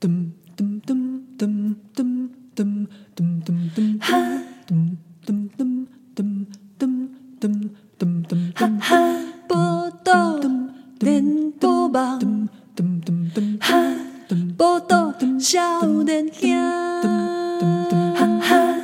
[0.00, 2.86] 噔噔噔噔噔噔
[3.16, 4.16] 噔噔噔，哈，
[4.64, 6.46] 噔噔噔噔
[6.78, 7.10] 噔
[7.40, 8.94] 噔噔噔，哈哈，
[9.48, 10.38] 报道
[11.00, 13.74] 连播网，噔噔噔，哈，
[14.56, 16.56] 报道少年兄，
[18.14, 18.80] 哈哈。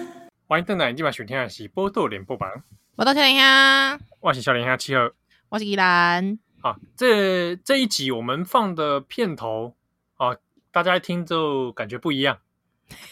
[0.49, 2.51] 欢迎登来，今晚收听的是波道联播网。
[2.97, 5.11] 报道少年兄，我是少年兄七号，
[5.51, 6.41] 我是依兰。
[6.61, 9.77] 好，这这一集我们放的片头
[10.17, 10.35] 啊。
[10.75, 12.37] 大家一听就感觉不一样，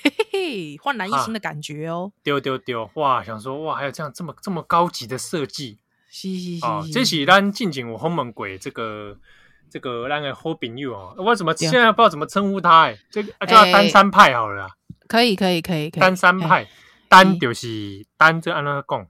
[0.02, 2.10] 嘿嘿嘿，焕然一新的感觉哦！
[2.24, 5.78] 丢丢丢，哇，想说哇，还有这样这么这么高级的设计，
[6.10, 9.16] 是是是，啊，这是咱近景我后门鬼这个
[9.70, 14.68] 这个那个好朋友哦，我怎么现在不知道怎么称呼他哎，这个叫他单三派好了，
[15.06, 16.66] 可以可以可以可以，单三派，
[17.08, 19.06] 单就是单，这按那个讲。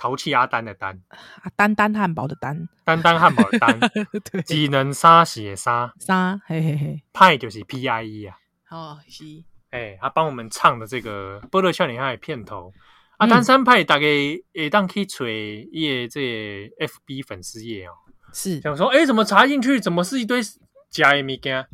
[0.00, 3.78] 淘气阿丹的丹，啊，丹丹汉堡的丹，丹丹汉堡的丹，
[4.32, 8.34] 对，技能沙写沙沙，嘿嘿嘿，派就是 P I E 啊，
[8.70, 9.24] 哦是，
[9.68, 12.72] 哎、欸，他帮我们唱的这个《波乐少年》他的片头，
[13.18, 14.06] 啊，单三派大概
[14.52, 17.92] 也当可以锤叶这 F B 粉丝页哦，
[18.32, 18.58] 是。
[18.62, 20.40] 想说，哎、欸，怎么查进去，怎么是一堆
[20.88, 21.66] 假的物件？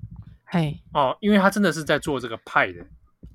[0.47, 2.85] 嘿，哦，因为他真的是在做这个派的。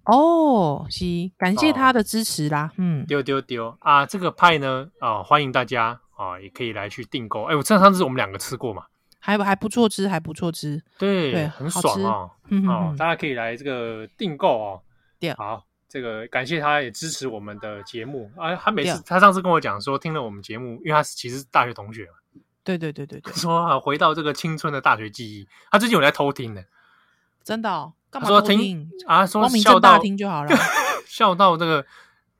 [0.05, 1.05] 哦，是
[1.37, 3.75] 感谢他的支持啦，哦、嗯，丢丢丢。
[3.79, 7.43] 啊，这个派呢，啊、哦，欢迎大家啊、哦，也可以来去订购。
[7.43, 8.85] 哎，我上上次我们两个吃过嘛，
[9.19, 14.81] 还还不错吃，还不错吃，对，对，很爽哦，嗯哦，大家可以来这个订购哦。
[15.19, 18.29] 对，好，这个感谢他也支持我们的节目。
[18.35, 26.61] 啊，他每次他上次跟我讲说，听了我们节目，因为他其实是大学同学嘛，对对对对对， 说啊，回到这个青春的大学记忆，他最近有在偷听呢，
[27.43, 27.93] 真的哦。
[28.11, 29.25] 干嘛说听啊？
[29.25, 30.55] 说光明正大听就好了。
[31.07, 31.85] 笑到这个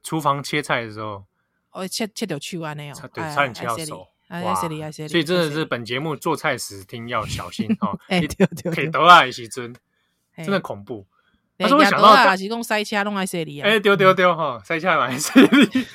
[0.03, 1.23] 厨房切菜的时候，
[1.72, 4.08] 哦，切切掉去完那样，对，差点切到手。
[4.30, 4.55] 哇！
[4.55, 4.69] 所
[5.19, 7.99] 以真的是本节目做菜时听要小心 哦。
[8.08, 9.75] 哎，对对，可以多啊，时阵
[10.38, 11.05] 真的恐怖。
[11.59, 13.67] 他说会想到是讲塞车弄在这里啊。
[13.67, 15.86] 哎，丢丢丢哈，塞车来这里。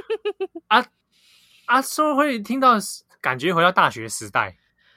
[0.68, 0.84] 啊
[1.66, 2.76] 啊，说会听到
[3.20, 4.56] 感觉回到大学时代。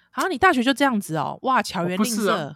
[0.09, 1.37] 好，你大学就这样子哦？
[1.41, 2.55] 哇，巧言令色。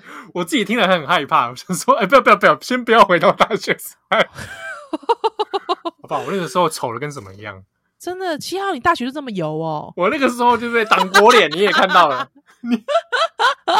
[0.34, 4.28] 我自己听了很害怕，我想说，哎、欸，不要不要不要，先不要回到大学时代，
[6.02, 6.18] 好吧？
[6.18, 7.62] 我那个时候丑的跟什么一样，
[7.98, 8.38] 真的。
[8.38, 9.92] 七号，你大学就这么油哦？
[9.96, 12.28] 我那个时候就被挡国脸，你也看到了，
[12.62, 12.76] 你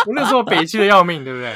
[0.06, 1.54] 我那时候北气的要命，对不对？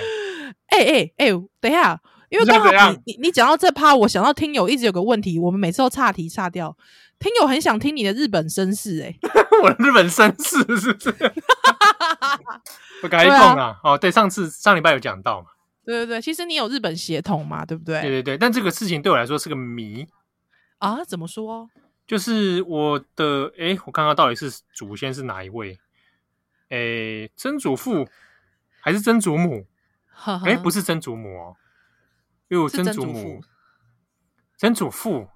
[0.69, 1.31] 哎哎哎，
[1.61, 6.77] 等一下，因为刚好你你你讲到这趴，我想到听友一直有个问题，我们每次都岔题岔掉，
[7.19, 9.15] 听友很想听你的日本绅士，哎，
[9.63, 11.33] 我的日本绅士是不是？
[13.01, 13.81] 不该碰啊！
[13.83, 15.49] 哦，对，上次上礼拜有讲到嘛。
[15.85, 18.01] 对对对，其实你有日本血统嘛，对不对？
[18.01, 20.07] 对对对，但这个事情对我来说是个谜
[20.79, 21.05] 啊。
[21.05, 21.69] 怎么说？
[22.07, 25.79] 就是我的哎，我看看到底是祖先是哪一位？
[26.69, 28.09] 哎，曾祖父
[28.81, 29.67] 还是曾祖母？
[30.45, 31.57] 哎，不是曾祖母哦，
[32.49, 33.43] 因为我曾祖母、
[34.57, 35.29] 曾祖父，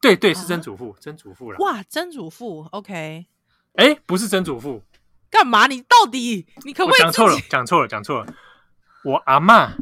[0.00, 1.58] 对对，是曾祖父，曾祖父了。
[1.58, 3.26] 哇，曾祖父，OK。
[3.74, 4.82] 哎，不是曾祖父。
[5.32, 5.66] 干嘛？
[5.66, 7.36] 你到底你可不可以讲错了？
[7.48, 8.34] 讲错了，讲错了。
[9.02, 9.72] 我阿妈.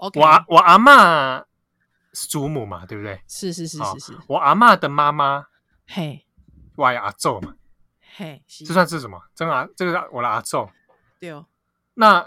[0.00, 0.10] 我
[0.48, 1.44] 我阿妈
[2.14, 3.20] 是祖母嘛，对不对？
[3.28, 4.18] 是是是是是。
[4.26, 5.46] 我阿妈的妈妈，
[5.86, 6.24] 嘿，
[6.74, 7.54] 我阿祖嘛，
[8.16, 9.20] 嘿，这算是什么？
[9.34, 10.66] 真阿，这个是我的阿祖。
[11.18, 11.44] 对哦。
[11.92, 12.26] 那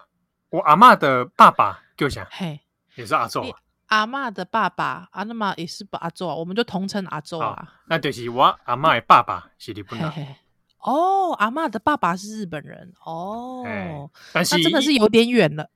[0.49, 2.59] 我阿妈的爸爸就讲，嘿，
[2.93, 3.43] 也是阿祖。
[3.87, 7.73] 阿妈的爸爸，阿那么也是阿祖，我们就同称阿祖啊。
[7.87, 10.35] 那就是我阿妈的爸爸是日本人。
[10.83, 15.69] 哦，阿嬷的爸爸是日本人哦，但是那真的是有点远了。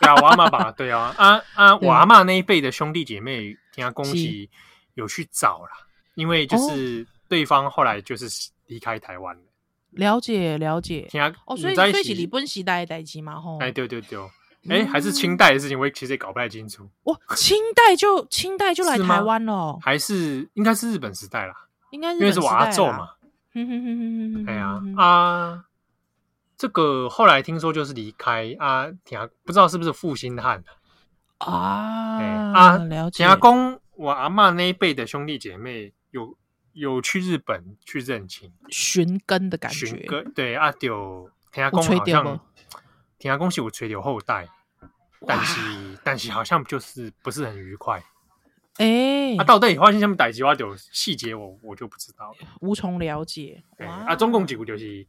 [0.00, 4.48] 对啊，我阿嬷爸 对啊，啊啊，我阿嬷那一辈的兄弟姐妹，听他恭喜
[4.94, 5.70] 有去找啦，
[6.14, 8.26] 因为就是对方后来就是
[8.66, 9.42] 离开台湾了。
[9.90, 13.58] 了解了解，听他哦，所以所以是日本时代的代志嘛，吼。
[13.60, 14.18] 哎，对对对，
[14.68, 16.88] 哎，还是清代的事情，我其实也搞不太清楚。
[17.04, 21.54] 哇，清代就清代就来台湾了，还是应该是日本时代啦？
[21.90, 23.10] 应该是因为是我阿祖嘛。
[23.54, 25.64] 哼哼哼哼哼，哎呀啊，
[26.56, 30.64] 这个后来听说就是离开啊，听不知道是不是负心汉
[31.38, 32.18] 啊？
[32.18, 32.24] 哎
[32.54, 33.26] 啊，了解。
[33.26, 36.36] 听公我阿嬷那一辈的兄弟姐妹有
[36.72, 42.40] 有去日本去认亲寻根的感觉，寻根对啊，就听公好像
[43.18, 44.48] 听公是有垂留后代，
[45.26, 48.02] 但是但是好像就是不是很愉快。
[48.82, 53.62] 哎，欸、啊，到底发生什么代志，我就细节我我就不知道了，无从了解。
[53.78, 55.06] 对啊，中共几乎就是，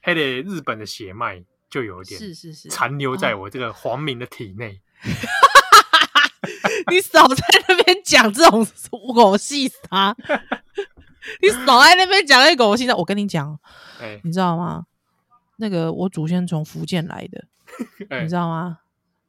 [0.00, 4.80] 黑的日本的血脉就有点是是是残留在我这个皇民的体内。
[6.88, 8.64] 你少在那边讲这种
[9.12, 10.14] 狗戏啥？
[11.42, 12.94] 你少在那边讲那狗戏啥？
[12.94, 13.58] 我跟你讲，
[14.00, 14.86] 哎，你知道吗？
[15.56, 17.44] 那个我祖先从福建来的，
[18.22, 18.78] 你知道吗？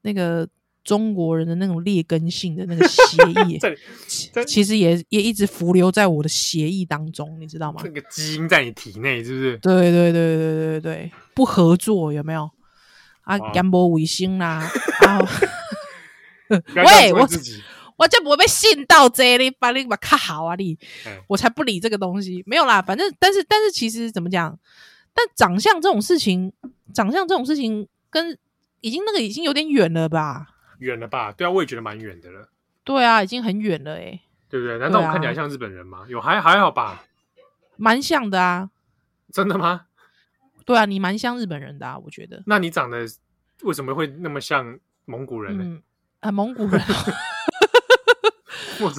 [0.01, 0.47] 那个
[0.87, 3.59] 中国人的那种劣根性的那个协议，
[4.47, 7.81] 其实也也一直浮流在我的协议当中，你知道吗？
[7.83, 9.57] 这个基因在你体内是不是？
[9.57, 12.49] 对对对对对对对，不合作有没有？
[13.23, 14.65] 啊，干波卫星啦，
[15.01, 15.27] 然 后，
[16.47, 17.27] 喂，我
[17.97, 20.77] 我就不会被信到这里，把你把卡好啊你，
[21.27, 24.57] 我才不理这个东西，没有啦，反正但是但是其实怎么讲？
[25.13, 26.53] 但长相这种事情，
[26.93, 28.37] 长相这种事情跟
[28.79, 30.47] 已经那个已经有点远了吧？
[30.79, 31.31] 远了吧？
[31.31, 32.49] 对啊，我也觉得蛮远的了。
[32.83, 34.77] 对啊，已经很远了哎、欸、对不对？
[34.77, 36.05] 难道我看起来像日本人吗？
[36.07, 37.03] 有还还好吧？
[37.75, 38.69] 蛮像的啊。
[39.31, 39.85] 真的吗？
[40.65, 42.41] 对啊，你蛮像日本人的啊，我觉得。
[42.45, 43.05] 那你长得
[43.63, 45.63] 为什么会那么像蒙古人呢？
[45.65, 45.81] 嗯，
[46.21, 46.81] 啊，蒙古人。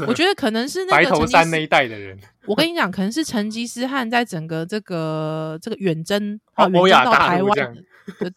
[0.09, 2.19] 我觉得可能是那个白头山那一带的人。
[2.47, 7.77] 我跟你讲，可能是成吉思汗在整个这个这个远征啊，远征到台湾，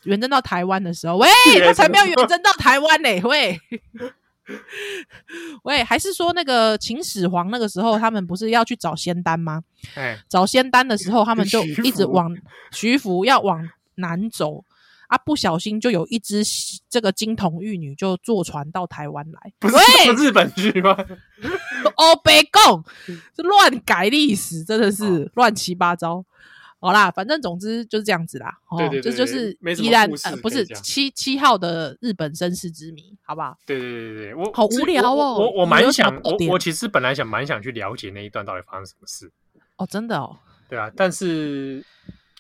[0.04, 1.28] 远征到台湾的时候，喂，
[1.66, 3.60] 他才没有远征到台湾呢，喂，
[5.64, 9.62] 喂，还是说那个秦始皇那个时候，他们不是要去找仙丹吗？
[9.96, 12.36] 哎，找仙丹的时候，他们就一直往
[12.72, 14.64] 徐福要往南走。
[15.08, 15.18] 啊！
[15.26, 16.42] 不小心就有一只
[16.90, 19.76] 这个金童玉女就坐船到台湾来，不是
[20.14, 20.96] 日本剧吗？
[21.98, 22.82] 哦，北贡，
[23.36, 26.24] 这乱改历史，真的是乱七八糟。
[26.82, 28.60] 好啦，反正总之就是这样子啦。
[28.68, 33.56] 哦，这就是依然呃不是七七号的日本身世之谜，好不好？
[33.68, 35.36] 对对对对，我好无聊哦。
[35.38, 39.32] 我我蛮想，我我其实本来想蛮想去了解那一段到底发生什么事。
[39.78, 40.40] 哦，真的哦。
[40.68, 41.86] 对啊，但是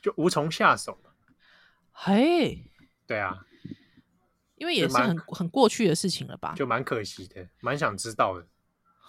[0.01, 0.97] 就无从下手。
[1.91, 2.63] 嘿，
[3.05, 3.45] 对啊，
[4.55, 6.55] 因为也是很很过去的事情了吧？
[6.55, 8.47] 就蛮可惜的，蛮想知道的。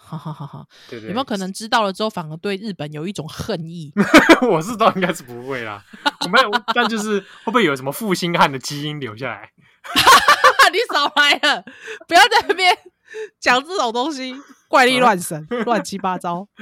[0.03, 3.93] 哈哈哈哈对对，有没有可能知道了之后，反而对日本有一种恨意？
[4.49, 5.83] 我是知道应该是不会啦。
[6.21, 6.39] 我们
[6.73, 9.51] 但就是会不会有什么负心汉的基因留下来？
[10.73, 11.63] 你少来了，
[12.07, 12.75] 不要在那边
[13.39, 14.35] 讲这种东西，
[14.67, 16.47] 怪力乱神，乱七八糟。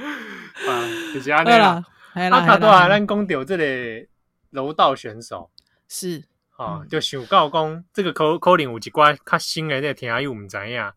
[0.68, 0.70] 啊，
[1.12, 1.84] 就是这样啦。
[2.14, 4.08] 啊，他都还咱讲到这里。
[4.50, 5.50] 柔道选手
[5.88, 6.22] 是
[6.58, 10.92] 啊，嗯、就想到讲这个可可能有一寡较新的这个听友唔知影，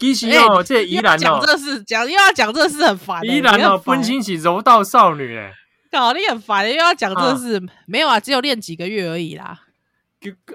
[0.00, 5.52] 其实哦，欸、这宜兰哦，讲这事讲又要讲这事很烦，宜兰哦，分清起柔道少女诶，
[5.92, 9.60] 搞你很烦，又要讲这事，啊没有啊，只有练几个月而已啦。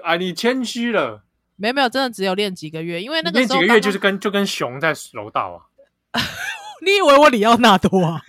[0.02, 1.22] 啊，你谦虚了，
[1.54, 5.70] 没有没有，真的只有练几个月，因为那个练几个月就是跟就跟熊在柔道啊。
[6.84, 8.20] 你以为我里奥纳多啊？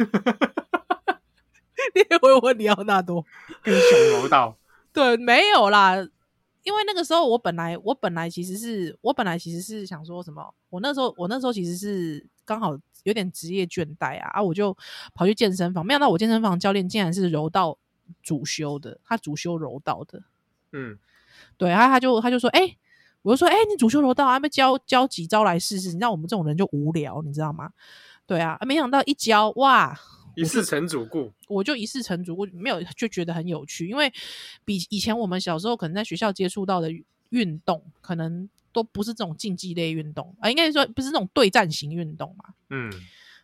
[1.96, 3.25] 你以为我里奥纳多
[3.63, 4.56] 跟熊柔道？
[4.94, 5.96] 对，没有啦。
[6.68, 10.54] 因为那个时候我本来我本来其实是我本来其实是想说什么？
[10.69, 14.44] 我那时候我那时候其实是刚好有点职业倦怠啊啊！
[14.44, 14.75] 我就
[15.16, 17.78] 跑去健身房，没想到我健身房教练竟然是柔道
[18.22, 20.22] 主修的，他主修柔道的。
[20.74, 21.00] 嗯，
[21.56, 22.78] 对，他他就他就说，哎、欸，
[23.22, 25.88] 我就说，哎、欸，你主修柔道，还没教教几招来试试？
[25.88, 27.72] 你知道我们这种人就无聊，你知道吗？
[28.25, 29.98] 对啊，没想到一教哇！
[30.38, 34.13] 一试成主顾，我就一试成主顾，没有就觉得很有趣，因为
[34.63, 36.89] 比以前我们小时候可能在学校接触到的
[37.30, 42.54] 运动，可能都不是这种竞技类运动啊，应该说不是那种对战型运动嘛。
[42.69, 42.92] 嗯，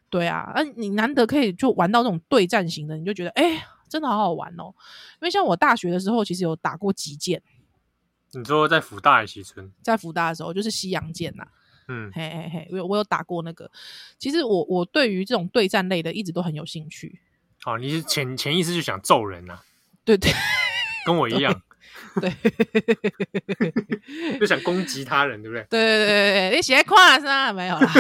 [0.10, 4.66] 对啊，啊，你难得可以就玩到这种对战型的，你就觉得哎，真的好好玩哦。
[5.14, 7.42] 因为像我大学的时候，其实有打过击剑。
[8.34, 9.72] 你说在福大还是西村？
[9.82, 11.50] 在福大的时候，就是西洋剑呐、啊。
[11.88, 13.70] 嗯，嘿嘿嘿，我有我有打过那个。
[14.18, 17.20] 其实我我对于这种对战类的一直都很有兴趣。
[17.62, 19.64] 好、哦，你是潜潜意识就想揍人呐、啊？
[20.04, 20.32] 对对，
[21.06, 21.62] 跟我一样。
[22.22, 22.32] 对，
[24.40, 25.66] 就想攻击他人，对不对？
[25.70, 27.52] 对对对对，你喜欢夸是吗？
[27.54, 27.92] 没有啦，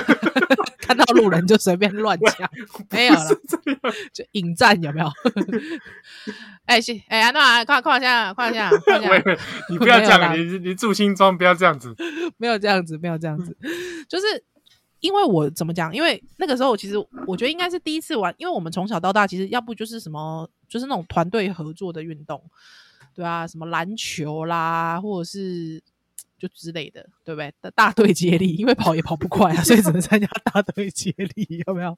[0.79, 2.49] 看到路人就随便乱讲，
[2.91, 3.29] 没有了，
[4.13, 5.11] 就引战有没有？
[6.65, 9.37] 哎，行，哎，安诺，快快一下，跨一下，跨一下，
[9.69, 11.95] 你不要这样，你你住新庄，不要这样子，
[12.37, 13.57] 没有这样子，没有这样子，
[14.07, 14.43] 就是
[14.99, 15.93] 因为我怎么讲？
[15.93, 16.95] 因为那个时候，其实
[17.27, 22.41] 我觉得应该是第一次玩，因为我们从小到大，其实要不就是什么，就是那种团队合作的运动。
[23.15, 25.81] 对啊，什么篮球啦，或者是
[26.39, 27.53] 就之类的，对不对？
[27.75, 31.97] 大队接力，因为跑也跑不快啊，所以只能参加大队接力，有没有？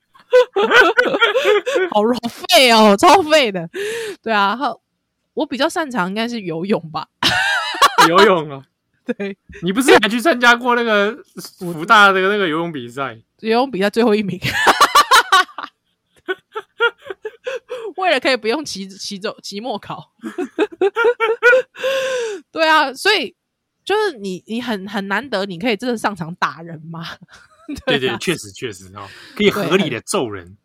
[1.91, 3.69] 好废哦，超废的。
[4.21, 4.79] 对啊，好，
[5.33, 7.07] 我比较擅长应该是游泳吧。
[8.09, 8.63] 游泳啊？
[9.05, 11.15] 对， 你不是还去参加过那个
[11.59, 13.17] 福大的那个游泳比赛？
[13.39, 14.39] 游泳比赛最后一名。
[18.05, 20.13] 为了可以不用期期中期末考，
[22.51, 23.35] 对啊，所以
[23.83, 27.03] 就是你你很很难得，你可以真的上场打人吗？
[27.85, 30.55] 对，啊、对对，确实确实哦，可以合理的揍人。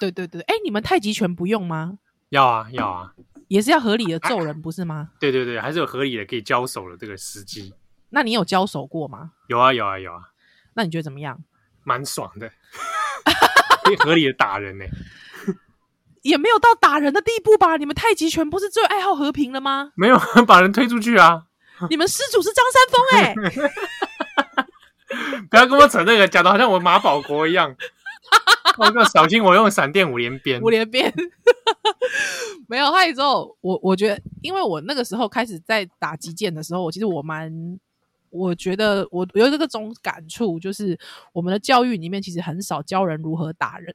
[0.00, 1.98] 对对对，哎，你们太极拳不用吗？
[2.30, 3.12] 要啊要啊，
[3.48, 5.10] 也是要合理的揍人，不是吗？
[5.20, 7.74] 对对对，还是有合理的可以交手的这个时机。
[8.10, 9.32] 那你有交手过吗？
[9.48, 10.20] 有啊，有啊，有啊。
[10.74, 11.44] 那你觉得怎么样？
[11.84, 12.50] 蛮爽的，
[13.84, 14.90] 可以合理的打人呢、欸。
[16.28, 17.76] 也没有到打人的地步吧？
[17.78, 19.92] 你们太极拳不是最爱好和平了吗？
[19.94, 21.44] 没有把人推出去啊！
[21.88, 24.64] 你们失主是张三丰哎、欸！
[25.48, 27.74] 不要跟我扯那个，讲的好像我马保国一样。
[28.76, 30.60] 我要小心，我用闪电五连鞭。
[30.60, 31.10] 五连鞭
[32.68, 37.50] 没有害之后，我我觉得，因为我那个时候开始在打击剑的时候，我其实我蛮，
[38.28, 40.98] 我觉得我有这个种感触，就是
[41.32, 43.94] 我们的教育里面其实很少教人如何打人。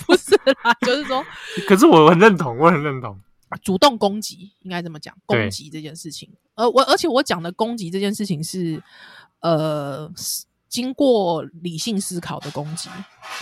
[0.06, 1.24] 不是啦，就是说，
[1.68, 3.20] 可是我很认同，我很认同
[3.62, 6.30] 主动攻击，应该这么讲，攻击这件事情。
[6.54, 8.82] 而我而且我讲的攻击这件事情是，
[9.40, 10.12] 呃。
[10.70, 12.88] 经过理性思考的攻击，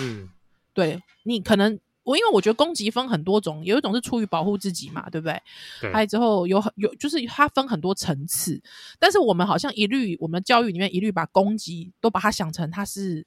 [0.00, 0.30] 嗯，
[0.72, 5.38] 对，你可能我因为我觉得攻击分很多种，有一种是出于保护自己嘛，对不对？
[5.78, 5.92] 对。
[5.92, 8.58] 还有之后有有就是它分很多层次，
[8.98, 13.26] 但是我们好像一律我们教育里面一律把攻击都把它想成它是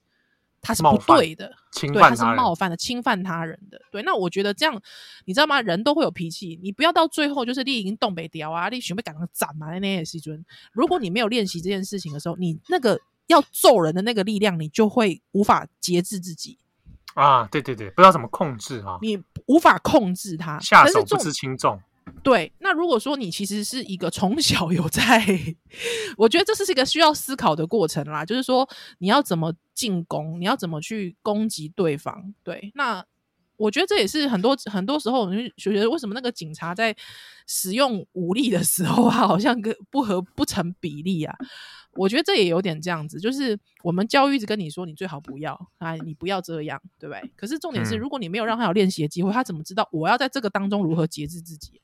[0.61, 3.81] 它是不对的，侵犯，对，他是冒犯的，侵犯他人的。
[3.91, 4.81] 对，那我觉得这样
[5.25, 5.61] 你知道吗？
[5.61, 12.99] 人都会有脾气，你不要到最后就是你已经东北调啊，你准备赶上斩嘛那些时阵，如果你没有练习这件事情的时候，你那个。
[13.27, 16.57] 要揍人的那个力量，你就会无法节制自己
[17.13, 17.47] 啊！
[17.49, 21.79] 对对对，不知道怎么控制啊，你无法控制它，下手不知轻重。
[22.23, 25.25] 对，那如果说你其实是一个从小有在，
[26.17, 28.23] 我觉得这是一个需要思考的过程啦。
[28.23, 28.67] 就是说，
[28.99, 32.33] 你要怎么进攻，你要怎么去攻击对方？
[32.43, 33.03] 对，那
[33.57, 36.95] 我觉得这也是很多很多时候，你就觉得为什么那个警察在
[37.47, 41.35] 使用武力的时候啊，好像跟不合不成比例啊？
[41.93, 47.31] 我觉得这也有点这样子，就是我们教育一直跟你说，你最好不要啊，你不要这样，对不对？
[47.35, 51.81] 可是重点是，如果你没有让他有练习的机会，他怎么知道我要在这个当中如何节制自己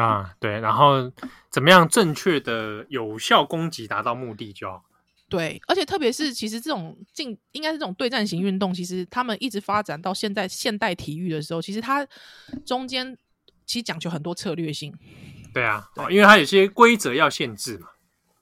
[0.00, 0.34] 啊？
[0.40, 1.10] 对，然后
[1.50, 4.84] 怎么样正确的有效攻击，达到目的就好。
[5.28, 12.06] 对，而且特别是其实这种进应该是这种对战型运动，其实他们一直发展到现在现代体育的时候，其实它
[12.66, 13.16] 中间
[13.64, 14.94] 其实讲求很多策略性。
[15.54, 17.88] 对啊，对，因为它有些规则要限制嘛。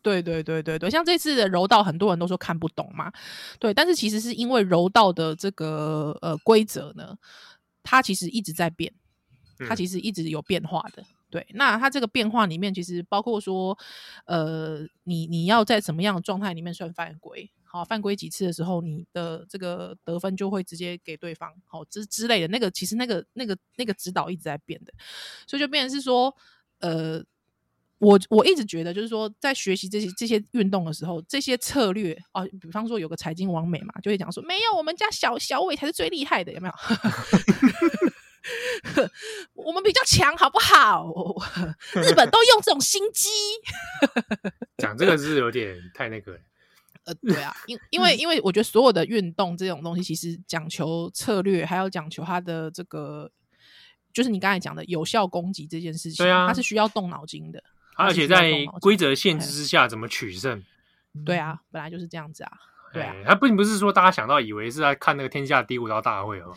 [0.02, 3.12] 对对对对对，像这次的柔道，很多人都说看不懂嘛。
[3.58, 7.14] 对，但是其实是因为柔道的这个呃规则呢，
[7.82, 8.90] 它其实一直在变，
[9.68, 11.02] 它其实一直有变化的。
[11.02, 13.78] 嗯、对，那它这个变化里面，其实包括说，
[14.26, 17.50] 呃，你你要在什么样的状态里面算犯规？
[17.62, 22.48] 好，犯规几次的时候，你的这个得分就会直接给对方，好之之类的。
[22.48, 24.92] 那个其实那个那个那个指导一直在变的，
[25.46, 26.34] 所以就变成是说，
[26.80, 27.24] 呃。
[28.00, 36.74] 我我一直觉得，就是说，在学习这些这些运动的时候，这些策略啊，比方说有个财经王美嘛，就会讲说，没有，我们家小小伟才是最厉害的，有没有？
[39.54, 41.06] 我们比较强，好不好？
[42.02, 43.28] 日本都用这种心机。
[44.78, 46.38] 讲这个是有点太那个了。
[47.04, 53.30] 呃，对啊，因因为因为我觉得所有的运动这种东西，其实讲求策略，还要讲求它的这个，
[54.12, 57.62] 就是你刚才讲的有效攻击这件事情，对啊，它是需要动脑筋的。
[57.96, 60.62] 而且在规则限制之下，怎么取胜？
[61.24, 62.52] 对啊，本来就是这样子啊。
[62.92, 66.54] 对啊，他并不是说大家想到以为是在看那个天下第五道大会哦。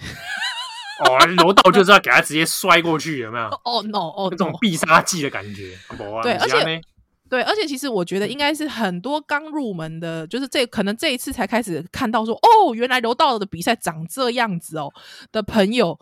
[1.00, 3.46] 哦，柔道就是要给他直接摔过去，有没有？
[3.64, 5.78] 哦 no，哦，这种必杀技的感觉。
[6.22, 6.82] 对，而且
[7.30, 14.94] 对，而且其实我觉得应该是很多刚入门的，就是这可能这一次才开始看到说，哦，原来柔道的比赛长这样子哦
[15.32, 16.00] 的朋友，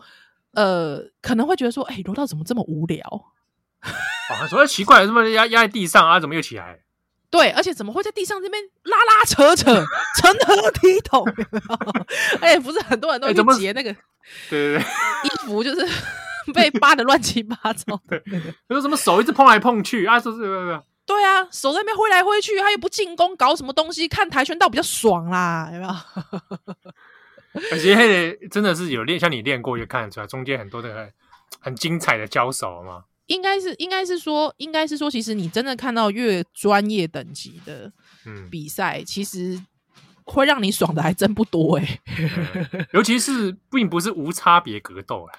[0.52, 3.02] 呃，可能会觉得说，哎，柔道怎么这么无聊？
[3.80, 6.20] 啊， 所以奇怪，怎么压压在地上啊？
[6.20, 6.80] 怎么又起来？
[7.32, 9.72] 对，而且怎么会在地上这边拉拉扯扯，
[10.20, 11.26] 成何体统？
[12.42, 13.90] 哎、欸，不是很多人都去截那个，
[14.50, 15.88] 对对对，衣服就是
[16.52, 18.20] 被扒的乱七八糟的。
[18.20, 20.20] 对，有什么手一直碰来碰去啊？
[20.20, 24.06] 是是是，对啊，手在那边挥来挥去，他又不进攻，搞什么东西？
[24.06, 25.92] 看跆拳道比较爽啦，有没有？
[27.72, 31.10] 而且真的是有练，像你练过，就看得出来，中间很多的
[31.60, 33.04] 很精彩的交手嘛。
[33.26, 37.92] 应该是，应该是说，应该是说，其实你真的看到越专业等级的
[38.50, 39.60] 比赛，嗯，其实
[40.24, 42.00] 会让你爽的还真不多哎，欸
[42.72, 42.86] 嗯。
[42.92, 45.32] 尤其是并不是无差别格斗啊。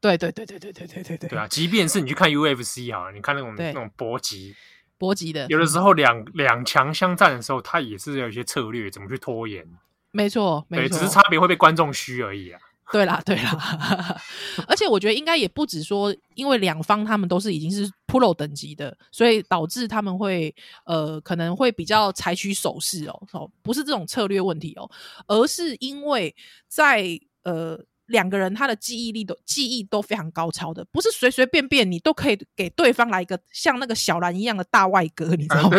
[0.00, 1.28] 对对对对对对对对对。
[1.30, 4.54] 对啊，即便是你去看 UFC 啊，你看那种那种搏击，
[4.96, 9.66] 搏击的，有的时候两两强相战的时候，他也是有一些策略，怎么去拖延。
[10.10, 12.60] 没错，没错，只是差别会被观众虚而已啊。
[12.92, 14.16] 对啦，对啦，
[14.66, 20.54] 而且我觉得应该也不止说，因为两方他们都是已经是 Pro 等级的，所以导致他们会
[20.86, 24.90] 呃可能会比较采取守势哦，哦，不是这种策略问题哦，
[25.26, 26.34] 而是因为
[26.66, 27.04] 在
[27.42, 35.76] 呃两个人他的记忆力都记忆都非常高超的，不是随随便便你都可以给对方来一个像那个小兰一样的大外哥，你知道吗？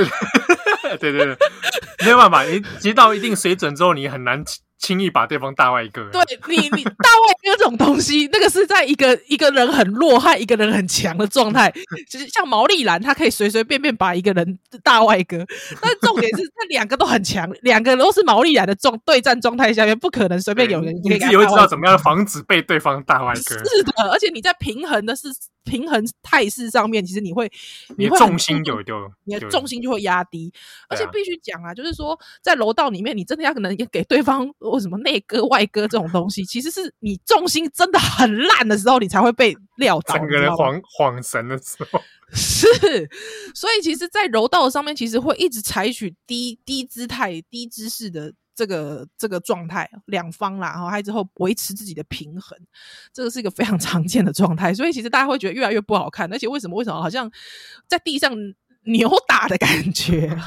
[0.99, 1.37] 对对对，
[2.05, 4.43] 没有办法，你级到一定水准之后，你很难。
[4.79, 11.69] 轻易把对方大外哥，对你，你大外哥这种东西，那个是在一个一个人很弱和一个人很强的状态，
[12.09, 15.45] 就是像毛利兰，他可以随随便便把一个人大外哥，
[15.81, 21.13] 但重点是这两个都很强，两个都是毛利兰的状对战状态下面，不可能随便有人可以。
[21.13, 23.41] 你自己会知道怎么样防止被对方大外哥。
[23.41, 25.27] 是的，而且你在平衡的是。
[25.65, 27.51] 平衡态势上面，其实你会，
[27.95, 28.95] 你会重心有就，
[29.25, 30.51] 你的重心就会压低，
[30.87, 42.01] 而且必须讲啊，就是说在楼道里面，你真的要可能给对方为什么内割外割这种东西，其实是你重心真的很烂的时候，你才会被撂倒，整个人恍恍神的时候。
[42.31, 42.67] 是，
[43.55, 48.33] 所以其实，在柔道上面，其实会一直采取低低姿态、低姿势的。
[48.55, 52.59] 这个这个状态，两方啦，然后还之后维持自己的平衡，
[53.13, 57.31] 这个是一个非常常见的状态，所以其实大家会觉得越来越不好看，而且为什么为什么好像
[57.87, 58.35] 在地上
[58.83, 60.37] 扭打的感觉？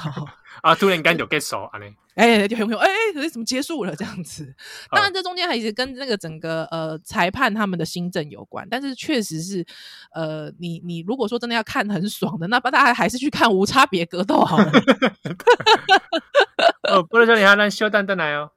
[0.60, 4.54] 啊，突然间就结束啊嘞，哎，就很有哎哎，怎么结束了这样子？
[4.90, 9.64] 当然，这中间还是跟那个整个呃裁判他们的新政有关，但是确实是
[10.12, 14.70] 呃，你你如果说真的要看很爽的，那不大家还是去看无差别格斗好了。
[16.88, 18.50] 哦，不能说你还能修蛋蛋来哦。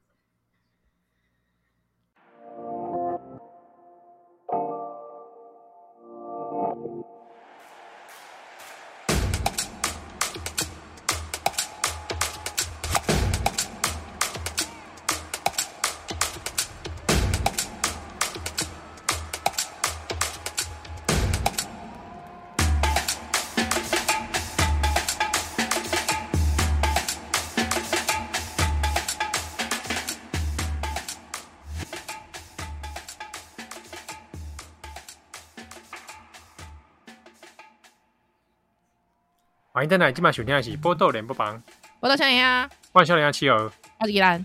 [39.85, 40.11] 欢迎在哪？
[40.11, 41.55] 今晚收听的是《波豆联播榜》，
[41.99, 44.43] 波豆少年啊，欢迎少年啊，七儿，我是宜兰。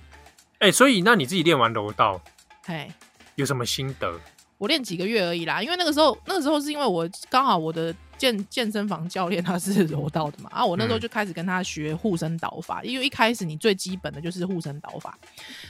[0.59, 2.21] 哎、欸，所以那你自己练完柔道，
[2.67, 2.93] 嘿，
[3.37, 4.21] 有什么心得？
[4.59, 15.17] 我练几个月而已啦，因为那个时候，那个时候是因为我刚好我的健健身房教练他是柔道的嘛，啊，我那时候就开始跟他学护身倒法，嗯、因为一开始你最基本的就是护身倒法，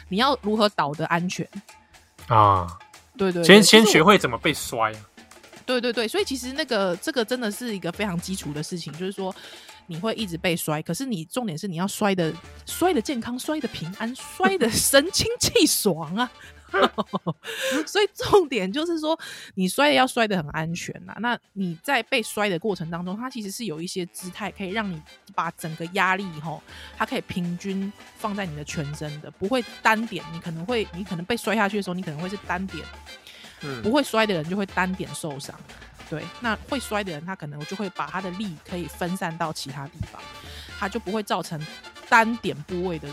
[0.08, 1.48] 你要如何倒的安全
[2.26, 2.66] 啊？
[3.16, 4.92] 对，对对，先先学会怎么被摔。
[5.70, 9.34] 对对对，所以其实那个这个真的是一个非常基础的事情，就是说
[9.86, 12.32] 你会一直被摔，可是你重点是你要摔的
[12.66, 16.30] 摔的健康，摔的平安，摔的 神清气爽啊！
[17.84, 19.18] 所以重点就是说
[19.54, 21.12] 你摔的要摔的很安全呐。
[21.18, 25.02] 那你在被摔的过程当中，它其实是有一些姿态可以让你
[25.34, 26.62] 把整个压力吼，
[26.96, 30.24] 它可以平均放在你的全身的，不会单点。
[30.32, 32.84] 你可能会你可能被摔下去的时候，你可能会是单点。
[33.62, 35.54] 嗯、不会摔的人就会单点受伤，
[36.08, 40.20] 对，那会摔的人他可能就会把他的力可以分散到其他地方，
[40.78, 41.60] 他就不会造成
[42.08, 43.08] 单点部位的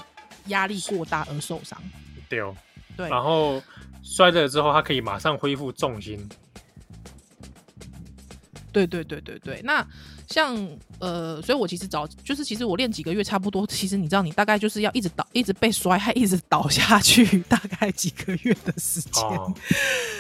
[0.48, 1.82] 压力过大而受伤。
[2.30, 2.56] 对哦，
[2.96, 3.62] 对，然后
[4.02, 6.30] 摔了之后，他可以马上恢复重心。
[8.86, 9.86] 对对对对对，那。
[10.30, 10.54] 像
[11.00, 13.66] 呃，所以我其实早就是，其实我练几个月差不多。
[13.66, 19.24] 其实你知道，你大概就是要一直倒，一直被摔，还一直倒下去， 大概几个月的时间。
[19.24, 19.54] 哦、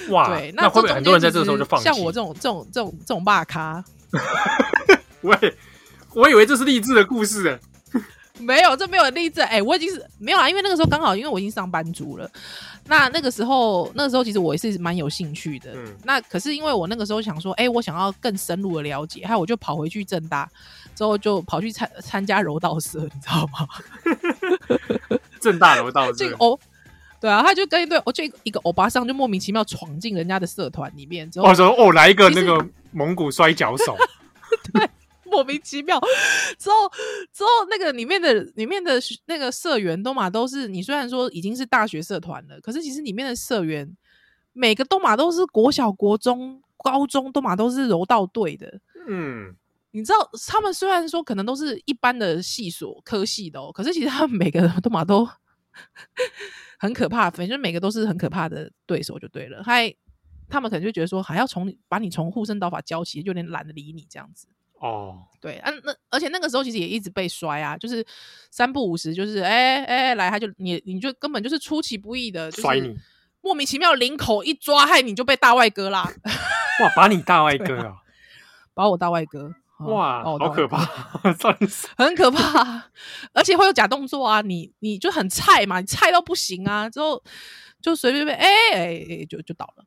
[0.08, 1.84] 哇，对，那会不会很多人在这个时候就放弃？
[1.84, 3.84] 像我这种这种这种这种骂咖，
[5.24, 5.58] 喂，
[6.13, 7.60] 我以为这是励志的故事哎。
[8.39, 9.41] 没有，这没有励志。
[9.41, 12.30] 哎、欸，我已经是没有啊，因为那个时候刚好，因为我已经上班族了。
[12.86, 15.73] 那那个时候，那个时候其实我也是蛮有兴趣的。
[15.76, 15.95] 嗯。
[16.04, 20.50] 那可是因为我那个时候想说，哎、欸，我想要更深入的了解，还有我就跑回去正大，
[20.95, 23.67] 之后就跑去参参加柔道社，你知道吗？
[25.41, 26.13] 正大柔道社。
[26.13, 26.58] 这个哦，
[27.19, 33.97] 对啊，他就跟一对，我就一个欧巴桑就莫名其妙闯进人家的社团里面，之后我说哦，来一个那个蒙古摔跤手。
[34.73, 34.89] 对。
[35.30, 36.00] 莫名其妙，
[36.58, 36.76] 之后
[37.32, 43.96] 之后那个里面的里面的那个社员都嘛都是你虽然说已经是大学社团了，可是其实里面的社员
[44.54, 48.80] 每个都嘛都是国小、国中、高中都嘛都是柔道队的。
[49.08, 49.56] 嗯，
[49.92, 55.28] 你知道他们虽然说可能都是一般的系所科系的哦，可是其实他们每个人都嘛都
[56.80, 59.63] 很可怕，反正每个都是很可怕的对手就对了。
[59.63, 59.94] 还
[60.50, 64.48] 他们可能就觉得说还要从把你从护身刀法教起，就有点懒得理你这样子。
[64.80, 68.06] 哦，对，啊，那而且那个时候其实也一直被摔啊，就是
[68.52, 72.96] 三不五十，就是哎哎来，他就你你就根本就是出其不意的摔你，
[73.42, 76.12] 莫名其妙领口一抓，害你就被大外哥啦！
[76.84, 77.96] 哇，把你大外 哥啊，啊，
[78.76, 79.52] 把我大外哥，
[79.88, 80.78] 哇，好可怕，
[81.98, 82.92] 很可怕，
[83.34, 87.24] 而且会有假动作啊，你你就很菜嘛，你菜到不行啊，之后
[87.82, 89.86] 就随便便哎哎就就倒了。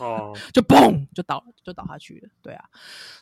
[0.00, 2.28] 哦，就嘣，就倒，就倒下去了。
[2.42, 2.64] 对啊，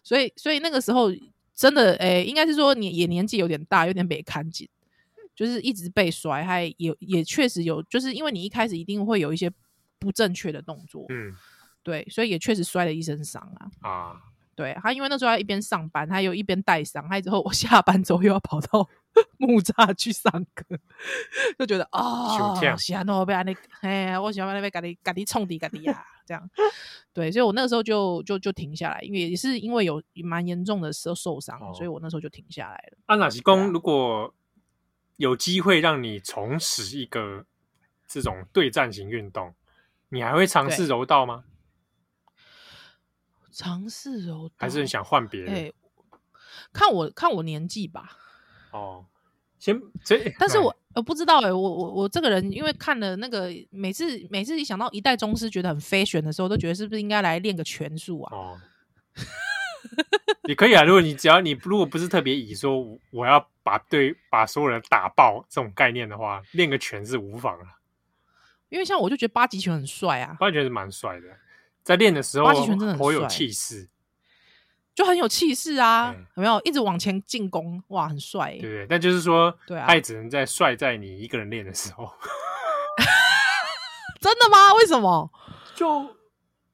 [0.03, 1.11] 所以，所以那个时候，
[1.55, 4.69] 真的，诶、欸，应该是说你也年纪有点大，有点被看紧，
[5.35, 9.51] 就是一直被摔，还有也确实有，就是因为你一开始一定会有一些
[9.99, 11.35] 不正确的动作，嗯，
[11.83, 13.71] 对，所以也确实摔了一身伤啊。
[13.81, 14.23] 啊，
[14.59, 18.85] 对他，因为那时候要一边上班，他又一边带伤，还之后我下班之后又要跑到
[19.39, 20.65] 木栅去上课，
[21.57, 26.51] 就觉得啊，喜欢那被安尼，哎，我喜欢那边咖喱咖喱冲底咖喱呀，这样，
[27.13, 32.99] 对，所以我那个时候就就就停下来，因为也是因为有蛮严重的时候受伤，哦、所以我那时候就停下来了。
[33.07, 34.35] 安娜吉公，如果
[35.19, 37.45] 有机会让你重拾一个
[38.09, 39.55] 这种对战型运动，
[40.09, 41.45] 你还会尝试柔道吗？
[43.51, 45.55] 尝试柔道，还是很想换别人？
[45.55, 45.75] 欸、
[46.73, 48.17] 看我看我年纪吧。
[48.73, 49.05] 哦，
[49.59, 58.37] 先这，但是我我不知道哎、欸，我我我这个人，因为看了那个每次每次一想到一代宗师觉得很 fashion 的时候，都觉得是不是应该来练个拳术啊？
[58.37, 58.61] 哦，
[60.45, 60.85] 也可以啊。
[60.85, 67.79] 如果你只要你如果不是特别以说我要把对把所有人打爆这种概念的话，练个拳是无妨啊。
[68.69, 71.27] 因为像我就觉得八极拳很帅啊，八极拳是蛮帅的，
[71.89, 73.89] 在练的时候八极拳真的很有气势。
[74.95, 76.61] 就很有气势啊，嗯、有没有？
[76.63, 78.59] 一直往前进攻，哇，很帅、欸。
[78.59, 82.13] 对对，但就是说，对啊，他也只能在帅在你一个人练的时候。
[84.21, 84.75] 真的吗？
[84.75, 85.33] 为什么？
[85.75, 86.15] 就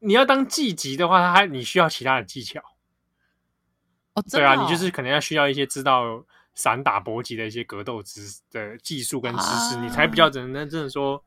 [0.00, 2.60] 你要当技级的话，他还你需要其他的技巧。
[4.14, 4.56] 哦，真的哦？
[4.56, 6.24] 对啊，你就是可能要需要一些知道
[6.54, 11.22] 散打搏击的一些格斗知的技术跟知识，啊、你才比较只能真的说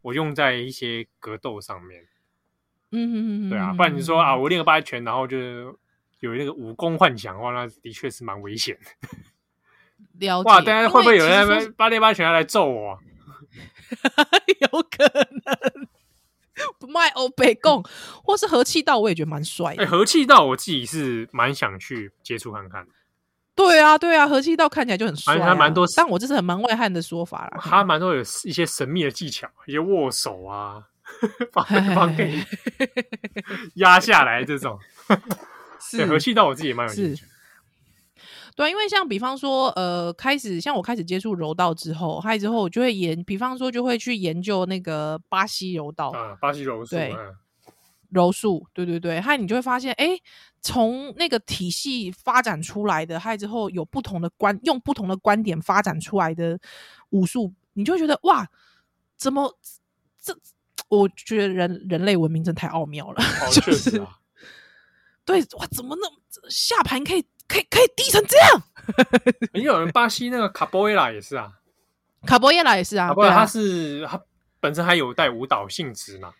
[0.00, 2.06] 我用在一些格斗上面。
[2.92, 5.36] 嗯哼哼哼，对啊，不然你说啊，我练个八极拳，然后就。
[6.22, 9.08] 有那个武功幻想的话，那的确是蛮危险的。
[10.20, 10.48] 了解。
[10.48, 12.96] 哇，大家会不会有人八练八拳要来揍我？
[14.60, 15.88] 有可能。
[16.78, 17.82] 不卖欧北贡，
[18.22, 19.82] 或是和气道，我也觉得蛮帅的。
[19.82, 22.86] 哎、欸，合气道我自己是蛮想去接触看看。
[23.56, 25.84] 对啊，对啊，和气道看起来就很帅、啊，还蛮多。
[25.96, 27.58] 但我这是很蛮外汉的说法啦。
[27.60, 30.84] 他蛮多有一些神秘的技巧，一些握手啊，
[31.52, 32.38] 把对方给
[33.74, 34.78] 压下来这种。
[35.84, 37.24] 是合气道，我自己也蛮有兴趣。
[38.54, 47.34] 对，因为像比方说，呃，开始像我开始接触柔道之后，还有之后我就会研，比方说就会去研究那个巴西柔道啊，巴西柔术，对，嗯、
[48.10, 50.16] 柔术，对对对，还有你就会发现，哎，
[50.60, 56.56] 从那个体系发展出来的，还有之后有不同的观，用不同的观点发展出来的
[57.10, 58.48] 武术，你就会觉得哇，
[59.16, 59.58] 怎么
[60.22, 60.38] 这？
[60.98, 63.90] 我觉得人人类文明真的太奥妙了，哦、 就是。
[65.24, 66.16] 对，哇，怎么那么
[66.50, 68.62] 下盘可以可以可以低成这样？
[69.54, 71.52] 也有人巴西那个卡波耶拉也是啊，
[72.26, 74.20] 卡波耶拉也是啊，不过他是他
[74.58, 76.34] 本身还有带舞蹈性质嘛，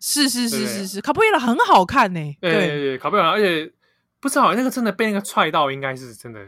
[0.00, 3.70] 是是是是是，卡波耶拉很好看呢，对对对，卡波耶拉，而且
[4.20, 6.40] 不知道那个真的被那个踹到，应该是真的，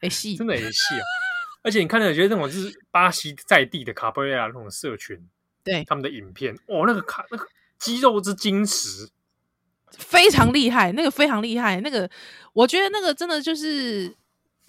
[0.00, 1.02] 哎戏， 真的也戏啊，
[1.62, 5.28] 而且你看到觉得那种就是巴西在地的卡波耶拉那种社群，
[5.64, 5.84] 对。
[5.84, 7.46] 他们的影片，哦，那个卡那个
[7.78, 9.08] 肌肉之精实。
[9.90, 12.08] 非常厉害，那个非常厉害，那个
[12.52, 14.16] 我觉得那个真的就是，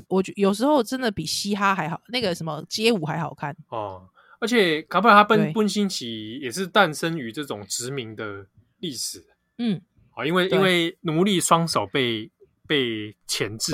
[0.07, 3.55] 我觉有时候真的比嘻哈还好，那个什么街舞还好看。
[3.69, 4.09] 哦。
[4.39, 8.45] 而且卡布拉他奔奔兴起也是诞生于这种殖民的
[8.79, 9.25] 历史，
[9.57, 9.81] 嗯，
[10.15, 12.29] 啊，因为因为奴隶双手被
[12.67, 13.71] 被钳制，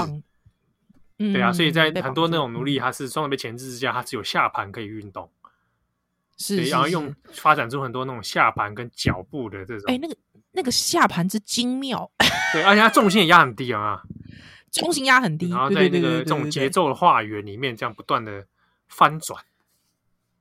[1.17, 5.31] 嗯，对啊，所以在很多那种奴隶他是双手被钳制之下，他只有下盘可以运动，
[6.39, 10.17] 是，然后用发展出很多那种下盘跟脚步的这种，哎，那个。
[10.51, 12.11] 那个下盘之精妙，
[12.51, 14.01] 对，而且它重心也压很低啊，
[14.71, 18.47] 重心压很低，然后在那个这种节奏的画圆里面，这样不断的
[18.87, 19.41] 翻转，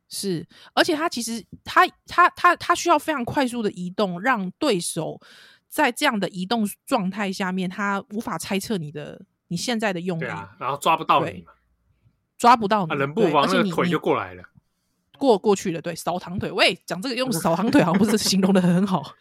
[0.08, 5.20] 是，而且他其实他他他他需要非常快速的移动，让对手
[5.68, 11.52] 在这样的移动状态下面，他无法猜测你的你现在的用力，啊，然后抓不到你嘛，
[12.38, 14.42] 抓不到你，人不防那个腿就过来了，
[15.18, 19.14] 过过去的，对，扫堂腿，喂，讲这个用扫堂腿好像不是形容的很好。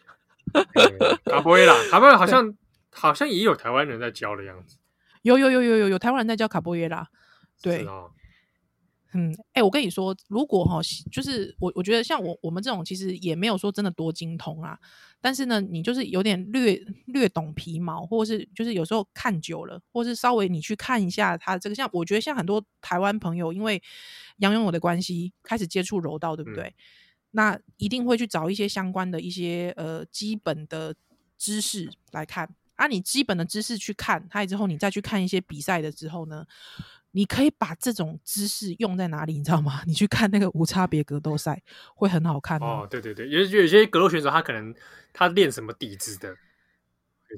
[1.24, 2.54] 卡波耶拉，卡波耶 拉好像
[2.90, 4.76] 好像也有台湾人在教的样子。
[5.22, 7.06] 有有有有有有台湾人在教卡波耶拉，
[7.60, 8.10] 对，哦、
[9.12, 10.80] 嗯，哎、欸，我跟你说，如果哈，
[11.10, 14.78] 就是我我觉得像我我们这种其实也没有说真的多精通啊，
[15.20, 23.82] 但是呢，你就是有点略略懂皮毛，或者是就是有时候看久了，或是稍微你去看一下他这个，像我觉得像很多台湾朋友，因为
[24.38, 26.64] 杨勇我的关系开始接触柔道，对不对？
[26.64, 26.74] 嗯
[27.30, 30.94] 那一定会去找一些相关的一些呃基本的
[31.36, 36.46] 知识来看啊，你基本的知识去看，还有之后你再去看一些比赛的之后呢，
[37.18, 39.82] 你可以把这种知识用在哪里，你知道吗？
[39.90, 41.60] 你去看那个无差别格斗赛
[41.96, 42.86] 会很好看哦。
[42.88, 44.72] 对对对，有有些格斗选手他可能
[45.12, 46.36] 他练什么底子的，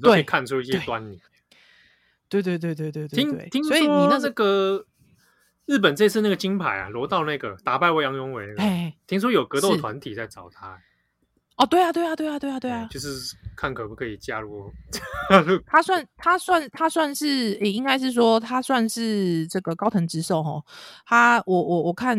[0.03, 1.19] 对可以看出一些端倪。
[2.29, 4.85] 对对对对对对，听听所以你那那个
[5.65, 10.79] 日本这次那个金牌啊，柔道那个打败未央永伟，哎，听说有格斗团体在找他。
[11.57, 14.71] 哦，对啊，对啊，对啊，对啊，对啊，就是看可不可以加入。
[15.67, 20.63] 他算，他算，他算是，也应该是说，他算是这个高藤直寿哈。
[21.05, 22.17] 他，我，我，我看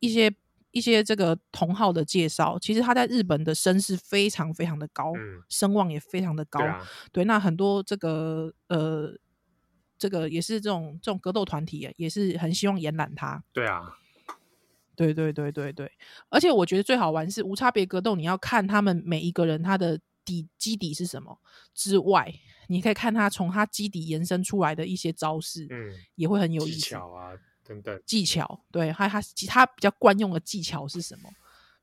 [0.00, 0.30] 一些
[0.72, 6.60] 一些这个同号的介绍，其实他在日本的声势非常非常的高，嗯、声望也非常的高。
[6.60, 9.16] 对，啊、对，那很多这个呃，
[9.96, 13.42] 这个也是这种这种格斗团体，也是很希望延揽他。
[13.54, 13.96] 对啊。
[15.02, 15.90] 对对对对对，
[16.28, 21.36] 而且我觉得最好玩是无差别格斗，你要看他们每一个人他的底基底是什么
[21.74, 22.32] 之外，
[22.68, 26.76] 你可以看他从他基底延伸出来的一些招式，嗯，也会很有意思。
[26.76, 27.32] 技巧啊，
[27.64, 28.00] 等等。
[28.06, 31.28] 技巧，对，还有他他比较惯用的技巧是什么？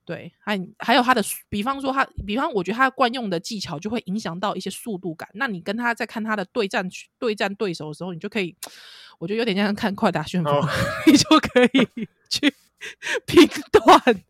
[0.05, 5.29] 对，还还有他的，比方说他，比方我觉得他惯用的技巧就会影响到一些速度感。
[5.33, 8.55] 那你跟他在看他的对战对战对手的时候，你就可以，
[9.19, 10.67] 我觉得有点像看快打旋风，哦、
[11.05, 12.51] 你就可以 去。
[13.25, 14.23] 评断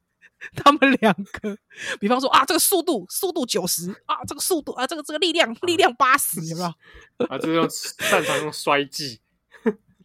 [0.55, 1.57] 他们两个，
[1.99, 6.69] 比方说啊，这个速度速度九十啊，这个速度啊，这个这个力量力量八十，有没有？
[7.27, 9.19] 啊，这 个用擅长用摔技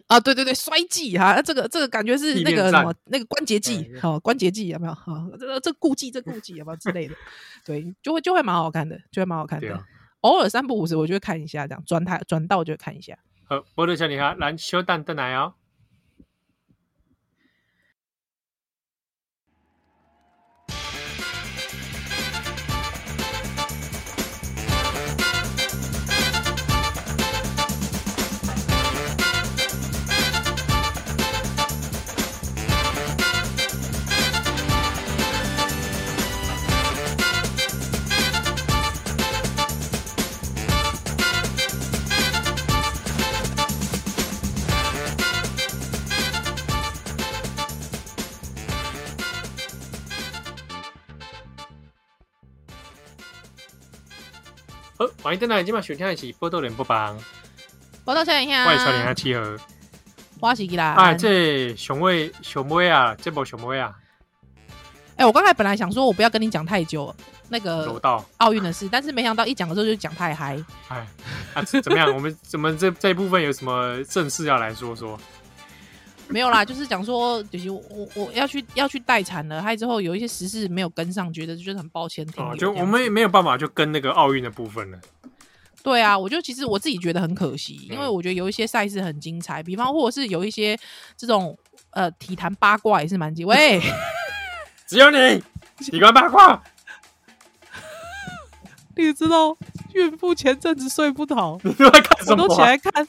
[0.08, 4.92] 啊，对对对，摔技哈，这个这个感觉是那个什么那个关节技，好关节技有没有？
[4.92, 7.14] 好，这个这顾忌这顾忌有没有之类的？
[7.64, 9.82] 对，就会就会蛮好看的，就会蛮好看的。
[10.20, 13.16] 偶尔三不五时，我就会看一下，这样转台转到就会看一下。
[13.48, 15.54] 好，我的小女孩篮球蛋蛋来哦。
[55.24, 57.18] 欢迎登来，今晚收听的是《波多连播帮》，
[58.04, 59.56] 波多小林兄，欢迎小林兄七和，
[60.38, 60.92] 我是吉拉。
[60.96, 63.90] 哎，这熊威熊威啊，这波熊威啊！
[65.16, 67.16] 哎，我刚才本来想说，我不要跟你讲太久
[67.48, 67.98] 那个
[68.36, 70.62] 奥运的事，但是没想到一讲的时候就讲太嗨。
[70.88, 71.06] 哎，
[71.54, 72.14] 啊，怎么样？
[72.14, 75.18] 我们怎么这这一部分有什么正事要来说说？
[76.28, 77.82] 没有啦，就是讲说，就是我
[78.14, 82.26] 我要去要去待产了，还之后有一些时事没有跟上，觉得就是很抱歉。
[82.36, 84.98] 哦，就我们也没有办法就跟那个奥运的部分了。
[85.82, 90.76] 对啊，我就其实我自己觉得很可惜，因为我觉得有一些赛事很精彩，比方或者是有一些
[91.16, 91.56] 这种
[91.90, 93.46] 呃体坛八卦也是蛮精。
[93.46, 93.80] 喂，
[94.88, 95.42] 只有你
[95.78, 96.62] 体坛八卦，
[98.96, 99.54] 你知道
[99.92, 102.42] 孕妇前阵子睡不着， 你都在看什么？
[102.44, 103.06] 我都起来看。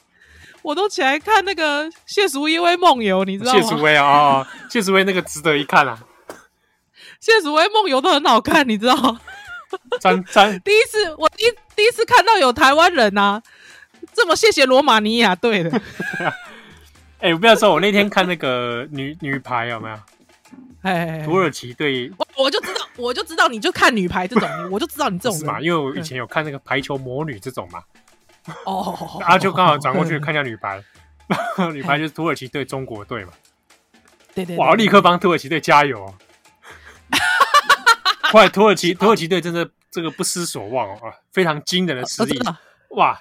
[0.66, 3.60] 我都起来看那个谢淑薇梦游，你知道吗？
[3.60, 5.96] 谢淑薇啊，谢淑薇那个值得一看啊！
[7.20, 9.20] 谢淑薇梦游都很好看，你知道吗？
[10.00, 11.44] 真真 第一次，我第
[11.76, 13.40] 第一次看到有台湾人啊，
[14.12, 15.70] 这么谢谢罗马尼亚队的。
[17.22, 19.96] 哎、欸，我不要说，我那天看那个女女排有没有？
[20.82, 27.80] 哎，土耳其队，我我就知道，我就知道，你就看女排这种，我就知道你这种人 嘛，因为我以前有看那个排球魔女这种嘛。
[28.64, 30.82] 哦， 然后就刚好转过去 看一下女排，
[31.72, 33.32] 女排就是土耳其对中国队嘛。
[34.34, 36.14] 对对，我要立刻帮土耳其队加油。
[38.32, 42.38] 后来土耳其土耳其队真的这个不失所望啊，非常惊人的实力，
[42.90, 43.18] 哇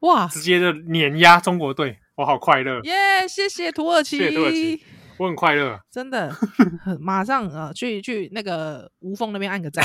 [0.00, 2.80] 哇，直接就碾压中国队，我好快乐。
[2.82, 4.84] 耶，谢谢土耳其，谢谢土耳其，
[5.18, 6.34] 我很快乐，真的，
[7.00, 9.84] 马上啊去去那个吴凤那边按个赞。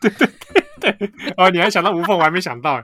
[0.00, 0.28] 对对
[0.80, 2.82] 对对，哦，你还想到吴凤，我还没想到。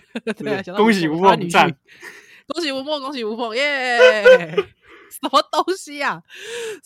[0.36, 1.68] 对啊，恭喜吴凤赞，
[2.48, 3.98] 恭喜吴凤，恭喜吴凤，耶！
[5.12, 6.22] 什么东西啊？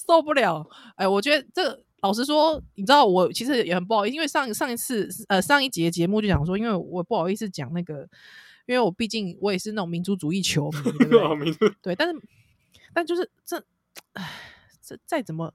[0.07, 0.69] 受不了！
[0.97, 8.01] 哎，我觉得这个老实说，你知道我其实也很不好意思，因为上上一次呃上一节节目就讲说，因为我不好意思讲那个，
[8.67, 11.71] 因为我毕竟我也是那种民族主义球迷，对不对？
[11.83, 12.21] 对，但是
[12.93, 13.63] 但就是这，
[14.15, 14.29] 哎，
[14.83, 15.55] 这再怎么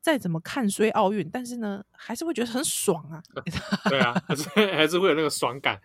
[0.00, 3.22] 再怎么看衰奥运，但是呢，还是会觉得很爽啊！
[3.90, 5.80] 对啊，还是还是会有那个爽感。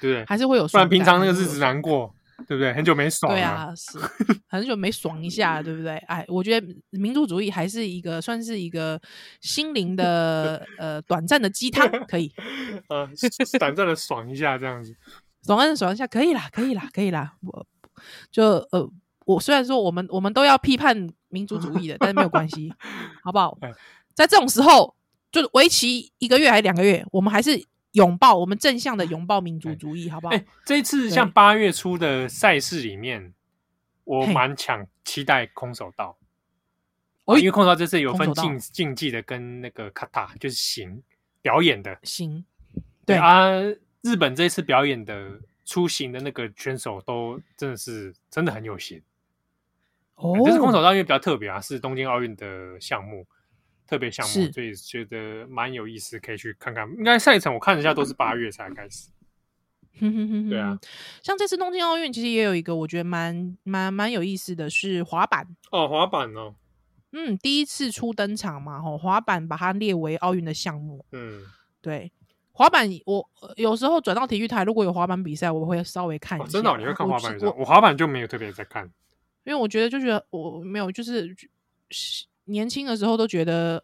[0.00, 2.14] 对，还是会有，不然平常那个日子难过，
[2.46, 2.72] 对不对？
[2.72, 3.98] 很久没爽，对啊，是
[4.48, 5.96] 很久没爽一下，对不对？
[6.08, 9.00] 哎，我觉得民族主义还是一个算是一个
[9.40, 12.32] 心灵的 呃短暂的鸡汤，可以，
[12.88, 13.08] 呃，
[13.58, 14.94] 短暂的爽一下这样子，
[15.46, 17.34] 短暂的爽一下可以啦，可以啦，可以啦。
[17.42, 17.66] 我
[18.30, 18.88] 就呃，
[19.24, 22.72] 我虽然说我们我们都要批判民族主义的，但是没有关系，
[23.22, 23.56] 好不好？
[24.14, 24.94] 在这种时候，
[25.30, 27.64] 就为期一个月还是两个月，我们还是。
[27.92, 30.34] 拥抱我们正向的拥抱民族主义，好不好？
[30.34, 33.34] 哎，这一次像八月初的赛事里面，
[34.04, 36.16] 我蛮强期待空手道。
[37.24, 41.02] 哦，因为空手道这次有分竞竞技的跟那个卡塔，就是行
[41.40, 42.44] 表演的行。
[43.04, 43.50] 对啊，
[44.00, 49.00] 日本这次表演的出行的那个选手都真的是真的很有型。
[50.14, 53.26] 哦，这是空手道因为比较特别啊，是东京奥运的项目，
[53.86, 56.88] 特别项目，所以觉得蛮有意思，可以去看看。
[56.96, 59.08] 应该赛程我看一下，都是八月才开始。
[60.48, 60.78] 对啊，
[61.22, 66.54] 像这次东京奥运，其实也有一个我觉得蛮蛮蛮有意思的是滑板哦，滑板哦。
[67.12, 71.04] 嗯，第一次初登场嘛，吼，滑板把它列为奥运的项目。
[71.12, 71.42] 嗯，
[71.82, 72.10] 对，
[72.52, 76.46] 滑板我有时候转到体育台，如果有滑板比赛，我会稍微看一下。
[76.46, 77.46] 哦、真的、哦，你会看滑板比赛？
[77.54, 78.90] 我滑板就没有特别在看，
[79.44, 81.36] 因为我觉得就觉得我没有，就是
[82.44, 83.82] 年轻的时候都觉得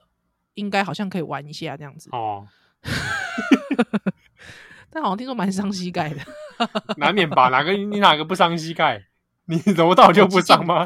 [0.54, 2.46] 应该好像可以玩一下这样子哦。
[4.90, 6.20] 但好像听说蛮伤膝盖的，
[6.96, 7.48] 难免吧？
[7.50, 9.04] 哪个你哪个不伤膝盖？
[9.44, 10.84] 你柔道就不伤吗？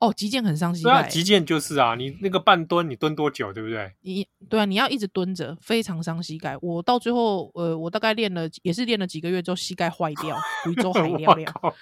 [0.00, 0.90] 哦，击剑很伤膝盖。
[0.90, 3.94] 对啊，击剑就是啊，你那个半蹲，你蹲多久，对不对？
[4.00, 6.56] 你对啊，你要一直蹲着，非常伤膝盖。
[6.60, 11.74] 我到最后，呃，我大概练了，也是练了几个月之后，膝盖坏掉，回州海尿尿。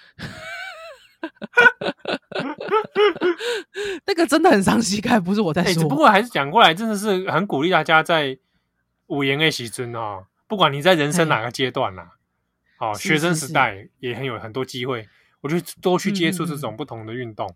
[4.05, 5.73] 那个真的很伤膝盖，不是我在说。
[5.73, 8.37] 只不过还是讲过来，真的是很鼓励大家在
[9.07, 12.11] 五言的习尊哦，不管你在人生哪个阶段啦，
[12.77, 15.07] 好，学生时代也很有很多机会，
[15.41, 17.51] 我就多去接触这种不同的运动。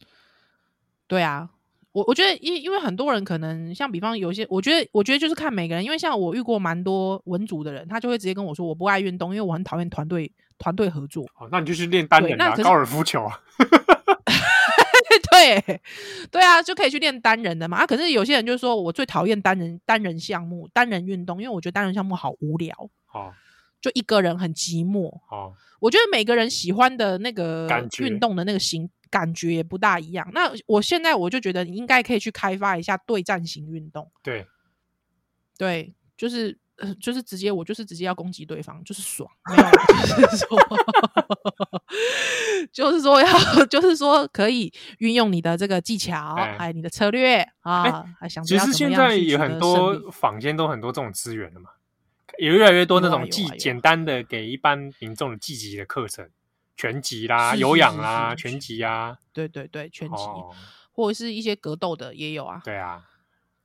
[1.08, 1.50] 对啊，
[1.92, 11.24] 我我觉得因因为很多人可能像比方有些，我觉得我觉得就是看每个人，因为像我遇过蛮多文组的人，他就会直接跟我说我不爱运动，因为我很讨厌团队团队合作。
[11.38, 13.40] 哦，那你就去练单人啊，高尔夫球啊。
[15.34, 15.82] 对
[16.32, 17.78] 对啊，就可以去练单人的嘛。
[17.78, 22.76] 啊，可是有些人就说我最讨厌单人单人项目单人运动，因为我觉得单人项目好无聊。
[23.14, 23.34] 哦，
[23.82, 25.10] 就一个人很寂寞。
[25.30, 27.68] 哦，我觉得每个人喜欢的那个
[28.00, 28.90] 运动的那个型。
[29.14, 30.28] 感觉也不大一样。
[30.34, 34.10] 那我现在我就觉得你应该可以去开发一下对战型运动。
[34.24, 34.48] 对，
[35.56, 36.58] 对，就是
[37.00, 39.30] 就是直接我就是直接要攻击对方，就是爽。
[39.50, 39.64] 没有，
[40.18, 40.60] 就是说，
[42.74, 48.44] 就是说要， 就是说可以运用你的这个技巧，还有、欸、你的策略啊，还、欸、想。
[48.44, 51.70] 其实现在有很多坊间都很多这种资源的嘛，
[52.40, 56.30] 有越来越多那种既简单的给一般民众的积极的课程。
[56.76, 60.52] 拳击啦，有氧啦，拳击啊，对对对，拳击，哦、
[60.92, 62.60] 或者是一些格斗的也有啊。
[62.66, 63.06] 对啊，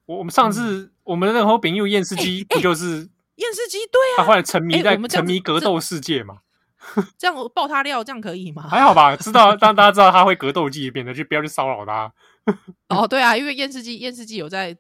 [0.09, 3.79] 我我们上次、嗯、我们的那个朋友验尸机不就是验尸机？
[3.93, 6.39] 对啊，他后来沉迷在沉迷格斗世界嘛。
[7.19, 8.67] 这样我爆他料，这样可以吗？
[8.71, 12.11] 还好吧，知道 让大家知道他会格斗技，变得去不要去骚扰他。
[12.89, 14.75] 哦，对啊，因为验尸机验尸机有在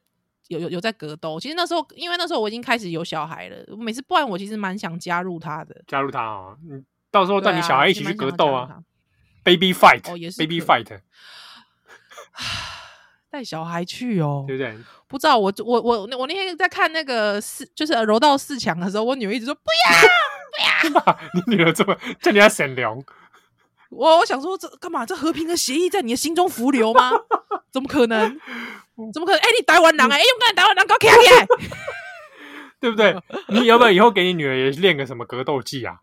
[0.46, 1.38] 有有有在格斗。
[1.38, 6.82] 其实那时候，因为那时候我已经开始有小孩了，我每次不然我其实蛮想加入他的，加入他啊，你。
[7.10, 8.80] 到时候带你小孩一起去格斗啊
[9.42, 11.00] ，Baby Fight，哦也是 Baby Fight，
[13.30, 14.78] 带小孩去哦，对不对？
[15.08, 23.02] 不知道我我我我那天在看那个四就是柔道四强的时候，我女儿一直说不要不 要，你女儿这么叫你要闪凉，
[23.90, 25.06] 我我想说这干嘛？
[25.06, 27.10] 这和平的协议在你的心中浮流吗？
[27.72, 28.38] 怎么可能？
[29.12, 29.38] 怎么可能？
[29.38, 31.46] 哎，你台湾人哎，勇敢台湾人，搞起来，
[32.80, 33.16] 对不对？
[33.48, 36.00] 你要不要以后给你女儿也练个什么格斗技啊？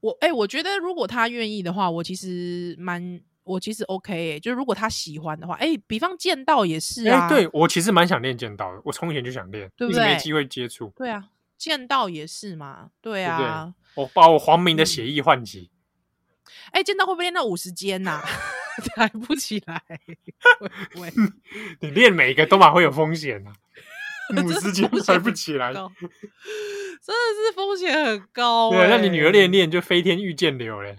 [0.00, 3.20] 我哎、欸，我觉得如果她愿意的话，我其实蛮，
[3.52, 7.26] 我其实 OK 哎、欸，就是如果他喜欢的话，哎、欸，比方剑道也是啊。
[7.26, 10.04] 欸、对我其实蛮想练剑道的，我从前就想练，对不对？
[10.04, 10.92] 没机会接触。
[10.96, 11.24] 对啊，
[11.56, 13.74] 剑道也是嘛，对啊。
[13.94, 15.70] 我把我皇明的血液唤起。
[16.72, 18.22] 哎、嗯，剑、欸、道会不会练到五十肩呐？
[18.96, 19.82] 抬不起来。
[20.96, 21.12] 喂，
[21.80, 23.52] 你练每一个都蛮会有风险的。
[24.42, 25.90] 五十斤抬不起来，真的
[27.04, 28.70] 是风险很高。
[28.70, 30.96] 对，让你女儿练练就飞天御剑流嘞，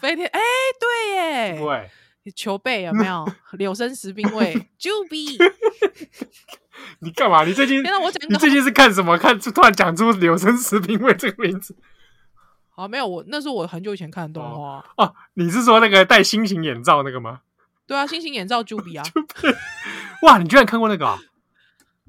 [0.00, 0.40] 飞天哎，
[0.80, 1.58] 对耶，
[2.24, 3.26] 对，球背有没有？
[3.52, 5.36] 柳生十兵卫， Juby，
[7.00, 7.44] 你干嘛？
[7.44, 7.82] 你最近
[8.28, 9.16] 你最近是看什么？
[9.18, 11.76] 看突然讲出柳生十兵卫这个名字？
[12.70, 15.14] 好，没有，我那是我很久以前看的动画哦。
[15.34, 17.40] 你是说那个戴心形眼罩那个吗？
[17.86, 19.04] 对啊，心形眼罩 Juby 啊。
[20.22, 21.18] 哇，你居然看过那个啊？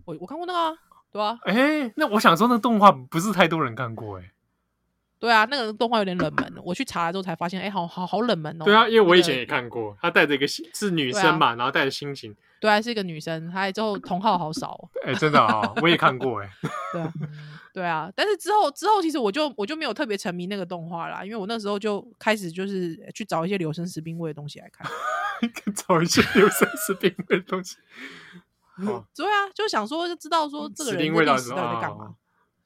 [0.05, 0.73] 我我看过那个啊，
[1.11, 4.31] 对啊，哎、欸，那我想说，那动画不是太多人看过哎、欸，
[5.21, 8.65] 对啊，那个动画有点冷门，我去查了之后才发现，哎、欸，好好好冷门哦。
[8.65, 16.49] 对啊，因为我以前也看过，她带着一个是女生嘛，啊、然后带着心情，对啊，是一个女生，她之后同号好少，哎、欸，真的啊、哦，我也看过哎，
[16.91, 17.13] 对啊，
[17.71, 24.89] 对啊，但是之后之后其实我就我就没有特别沉迷那个动画啦，因为我那时候就开始就是去找一些柳生十兵卫的东西来看，
[25.75, 27.77] 找一些柳生十兵卫的东西。
[29.15, 32.15] 对啊，就想说就知道说这个人的历史到底在干嘛？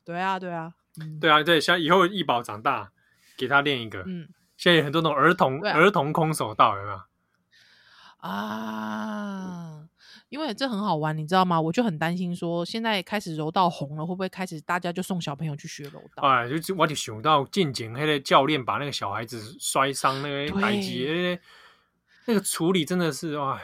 [0.06, 2.92] 对啊，对啊，嗯、对啊，对，像以后易宝长大，
[3.38, 4.04] 给他练一个。
[4.06, 7.02] 嗯，现在有很多那种儿童、啊、儿童空手道，有没有？
[8.18, 9.84] 啊，
[10.30, 11.62] 因为这很好玩，你知道吗？
[11.62, 16.24] 我就很担心说，现在开始柔道红了，会不会开始大家就送小朋友去学柔道？
[16.24, 21.38] 哎，就我就想到近景那个教练把那个小孩子摔伤那个打击，
[22.26, 23.62] 那个处理真的是哎，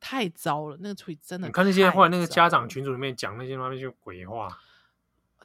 [0.00, 1.46] 太糟了，那个处理真的。
[1.46, 4.58] 你看那些后来那个家长群组里面讲那些那些鬼话。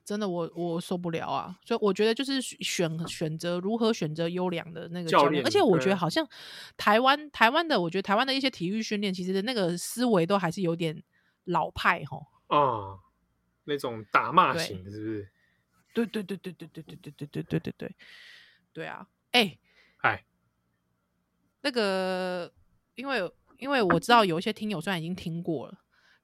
[0.06, 1.58] 真的我，我我受不了啊！
[1.64, 6.28] 所以我觉得就是选选择如何选择优良的那个教练，而且我觉得好像
[6.76, 11.02] 台湾台湾的，我觉得台湾的一些体育训练，其实的那个思维都还是有点
[11.46, 12.26] 老派吼。
[12.48, 13.00] 哦，
[13.64, 15.30] 那种打骂型的，是不是？
[15.94, 17.96] 对对对对对对对对对对对对对
[18.74, 19.08] 对啊！
[19.32, 19.58] 哎，
[19.98, 20.26] 嗨，
[21.62, 22.52] 那个，
[22.96, 25.80] 因为因为我知道有一些听友虽然已经听过了。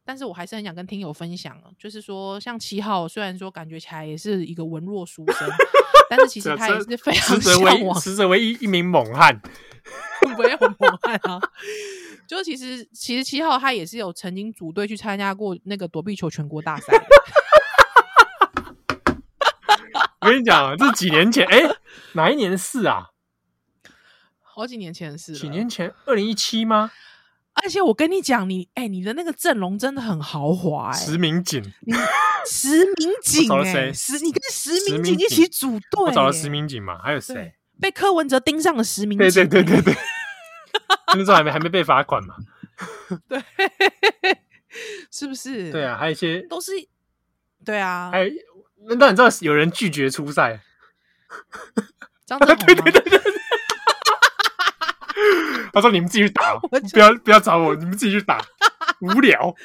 [0.06, 5.48] 但是我还是很想跟听友分享，就是说，像七号虽然说感觉起来也是一个文弱书生，
[6.10, 9.40] 但是其 实他也是非常向往，实则为一一名猛汉，
[10.38, 11.40] 没有猛汉啊。
[12.28, 16.94] 就其实其实七号他也是有曾经组队去参加过那个躲避球全国大赛。
[20.22, 21.76] 我跟你讲，这是几年前，哎、欸，
[22.14, 23.08] 哪一年的事啊？
[24.44, 26.92] 好几年前的事，几年前，二零一七吗？
[27.64, 31.64] 而且我跟你讲，你哎、欸，你的那个阵容真的很豪华哎、欸，石明景，
[32.50, 37.54] 石明 景哎，石，你跟石明景一起组队、欸，我找了石明景嘛，还有谁？
[37.82, 39.96] 被柯文哲盯上了石明对对对对对，
[41.16, 42.36] 那时候还没还没被罚款嘛，
[43.28, 43.42] 对，
[45.12, 45.72] 是不是？
[45.72, 46.72] 对啊，还有一些都是，
[47.64, 48.32] 对啊，还有
[48.98, 50.62] 那你知道有人拒绝出赛？
[52.26, 52.66] 张正宏吗？
[52.66, 53.22] 对对对对。
[55.74, 58.40] 他说：“你们自己去打，不要不要找我，你们自己去打，
[59.02, 59.50] 无聊。”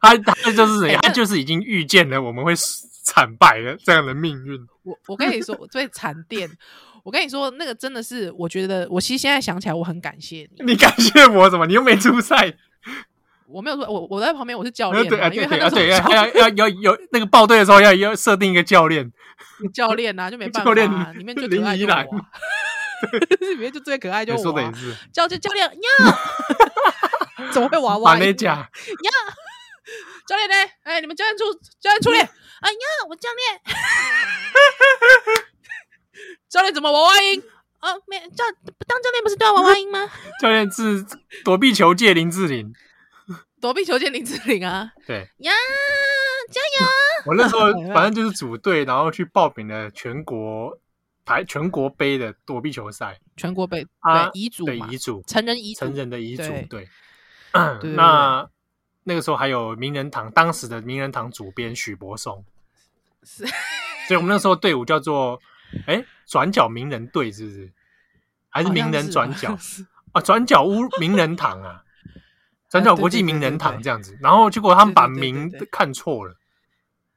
[0.00, 1.00] 他他就是怎样？
[1.02, 2.54] 他就是已经预见了我们会
[3.02, 4.60] 惨败的这样的命运。
[4.84, 6.48] 我我跟你说，最惨电。
[7.04, 10.72] 我跟你说，那个真的是，我觉得我其实现在想起来，我很感谢你。
[10.72, 11.66] 你感谢我什么？
[11.66, 12.54] 你又没出赛。
[13.50, 15.08] 我没有说，我我在旁边，我是教练。
[15.08, 19.10] 对啊，对啊， 对啊，要要要有那个报队的时候要要设定一个教练。
[19.72, 20.74] 教练啊，就没办法，
[21.14, 22.04] 里面就可爱就我，
[23.40, 24.38] 里面就最可爱就我。
[25.12, 26.18] 教教教练呀，
[27.50, 28.12] 怎么会娃娃？
[28.12, 28.68] 马内甲呀，
[30.26, 30.54] 教练呢？
[30.82, 31.44] 哎，你们教练出
[31.80, 32.20] 教练出列。
[32.20, 32.76] 哎呀，
[33.08, 33.60] 我教练，
[36.50, 37.42] 教练怎么娃娃音？
[37.80, 38.44] 哦，没教
[38.86, 40.06] 当教练不是都要娃娃音吗？
[40.42, 41.06] 教练是
[41.44, 42.74] 躲避球界林志玲。
[43.60, 45.52] 躲避球界林志玲啊， 对呀，
[46.50, 46.86] 加油！
[47.26, 50.78] 我那时候 反正就是组队，然后去报名了全国
[51.24, 56.88] 排全国杯的躲避球赛，全国杯对乙组对乙组成人乙成人的乙组对。
[57.94, 58.48] 那
[59.04, 62.44] 那个时候还有名人堂当时的名人堂主编许博松，
[63.24, 63.44] 是，
[64.06, 65.40] 所以我们那时候队伍叫做
[65.86, 67.72] 哎转角名人队，是不是？
[68.50, 69.56] 还是名人转角
[70.12, 70.20] 啊？
[70.20, 71.82] 转角屋名人堂啊？
[72.70, 76.34] 转角国际名人堂这样子，然后结果他们把名看错了，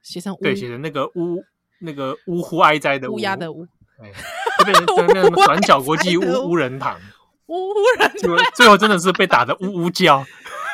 [0.02, 1.44] 写成对，写成那个乌
[1.80, 3.66] 那个呜呼哀哉的乌鸦的乌，
[4.64, 6.98] 变成那个 转角国际乌乌人堂，
[7.46, 10.24] 乌乌人，结果最后真的是被打得呜呜叫，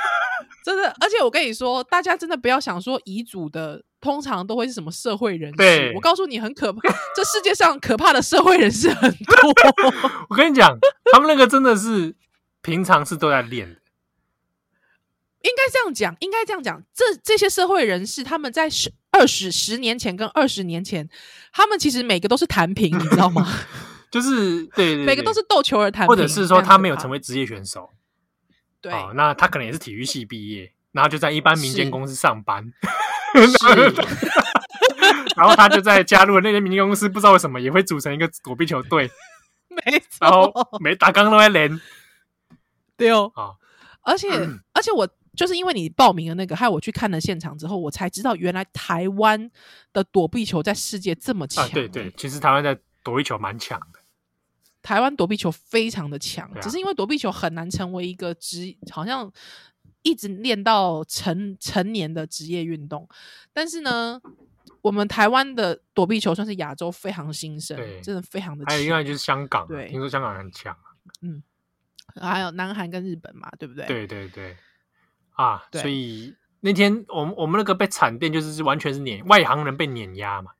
[0.64, 6.81] 真的，而且我跟你说，大家真的不要想说遗嘱的通常都会是什么社会人士，我告诉你很可怕，
[7.16, 9.53] 这世界上可怕的社会人士很多，
[10.31, 10.79] 我跟你讲，
[11.12, 12.14] 他们那个真的是
[12.62, 13.81] 平常是都在练的。
[15.43, 16.82] 应该这样讲，应该这样讲。
[16.93, 21.09] 这这些社会人士，他们在十二十十年前跟二十年前，
[21.53, 23.47] 他们其实每个都是弹平， 你知道吗？
[24.11, 27.91] 就是对，对，对，每个都是斗球而弹平，或者是说他没有成为职业选手。
[28.80, 32.72] 对、哦，那他可能也是体育系毕业，然后就在一般民间公司上班。
[35.36, 39.09] 然后他就在加入了那些民间公司，不知道为什么也会组成一个躲避球队。
[39.68, 41.80] 没错，然后每打刚都在连。
[42.97, 43.53] 对哦，啊，
[44.03, 45.09] 而且、嗯、 而且我。
[45.39, 49.49] 就是因为你报名了那个，害我去看了现场之后，我才知道原来台湾
[49.93, 51.64] 的躲避球在世界这么强。
[51.64, 54.01] 啊，对对，其实台湾在躲避球蛮强的。
[54.82, 59.32] 台湾躲避球非常的强，啊，只是因为躲避球很难成为一个职，好像
[60.03, 63.09] 一直练到成成年的职业运动。
[63.53, 64.20] 但是呢，
[64.82, 68.74] 我们台湾的躲避球算是亚洲非常新生，真的非常的强。
[68.74, 70.76] 还有另外就是香港，对，听说香港很强。
[71.22, 71.41] 嗯，
[72.20, 73.86] 还有南韩跟日本嘛，对不对？
[73.86, 74.57] 对对对。
[75.39, 80.51] 啊，所以那天我们我们那个被惨电，就是完全是碾外行人被碾压嘛，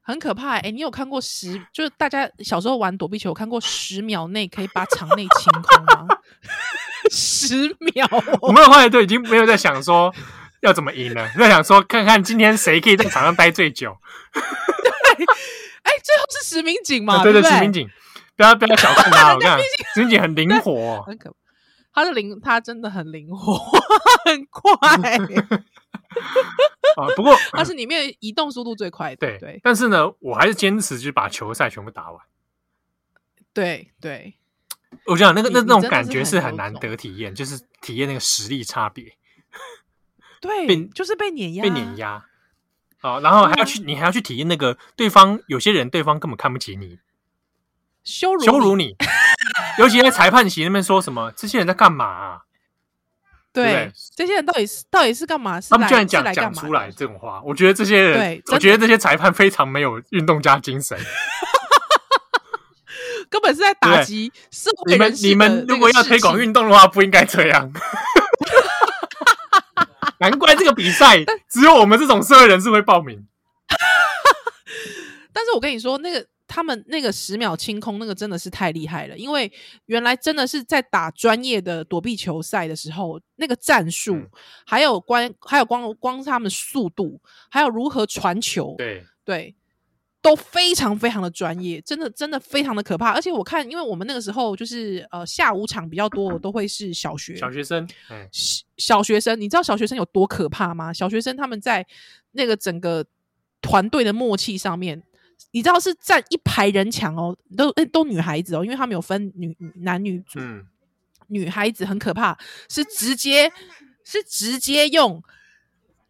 [0.00, 0.52] 很可怕。
[0.52, 1.60] 哎、欸，你有看过十？
[1.70, 6.08] 就是大家小时候玩躲避球，有看过十秒内可以把场内清空吗？
[7.12, 8.08] 十秒，
[8.40, 10.14] 我们后来都已经没有在想说
[10.62, 11.28] 要怎么赢了？
[11.36, 13.94] 在想说看看今天谁可以在场上待最久。
[14.32, 15.26] 对，
[15.82, 17.22] 哎，最后是石明景嘛？
[17.22, 17.86] 对对，石明景，
[18.34, 19.58] 不要不要小看他，我看
[19.94, 21.34] 石明景很灵活，很可，
[21.92, 23.58] 他的灵，他真的很灵活，
[24.24, 24.70] 很快。
[26.96, 29.16] 啊，不过 他是里面移动速度最快的。
[29.16, 32.20] 对对，但是呢，我还是坚持就是把球赛全部打完。
[33.52, 34.34] 对对，
[35.06, 39.16] 我想那个那那种感觉是很难得体验，就是体验那个实力差别。
[40.40, 42.26] 对，被就是被碾压，被碾压。
[43.02, 46.98] 哦，然后还要去，你还要去体验那个对方，有些人对方根本看不起你，
[48.02, 48.96] 羞辱羞辱你，
[49.78, 52.40] 尤其在裁判席那边说什么，这些人在干嘛？
[53.52, 55.60] 对，这些人到底是到底是干嘛？
[55.60, 60.96] 他们居然讲讲出来这种话，我觉得这些人，我觉得这些裁判非常没有运动家精神。
[63.28, 64.98] 根本是在打击社会人。
[64.98, 67.72] 你们你们如果要推广运动的话，不应该这样。
[70.18, 73.26] 难怪这个比赛只有我们这种社会人士会报名。
[75.32, 79.16] 但是我跟你说，那个他们那个十秒清空，那个真的是太厉害了。
[79.16, 79.50] 因为
[79.86, 84.30] 原来真的是在打专业的躲避球赛的时候，那个战术，嗯、
[84.66, 89.54] 还有关，还有光光他们速度，还有如何传球，对对。
[90.22, 93.10] 都非常非常的专业，真的真的非常的可怕。
[93.12, 97.88] 而且我看，因为我们那个时候就是呃下午场比较多，我 都会是小学小学生，
[98.30, 100.92] 小小学生，你知道小学生有多可怕吗？
[100.92, 101.86] 小学生他们在
[102.32, 103.02] 那个整个
[103.62, 105.02] 团队的默契上面，
[105.50, 110.66] 你知道是站一排人墙哦，都都女孩子哦，因为他们有分女男女组，嗯，
[111.28, 112.38] 女孩子很可怕，
[112.68, 113.52] 是直接
[114.04, 115.22] 是直接用。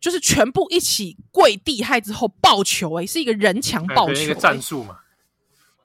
[0.01, 4.97] 就是全部一起跪地害之后抱球，欸，哎，是一个人墙抱球，欸，一个战术嘛？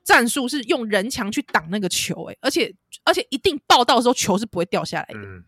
[0.05, 2.73] 战术是用人墙去挡那个球，欸，哎，而且
[3.03, 5.43] 而且一定抱到的时候球是不会掉下来的，嗯，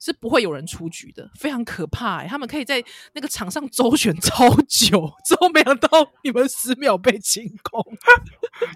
[0.00, 2.28] 是不会有人出局的，非常可怕，欸。
[2.28, 2.82] 他们可以在
[3.14, 5.88] 那个场上周旋超久，之后没想到
[6.22, 7.84] 你们十秒被清空，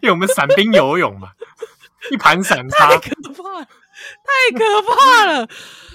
[0.03, 1.29] 因为我们伞兵游泳嘛，
[2.11, 5.49] 一盘散沙，太可怕了，太可怕了。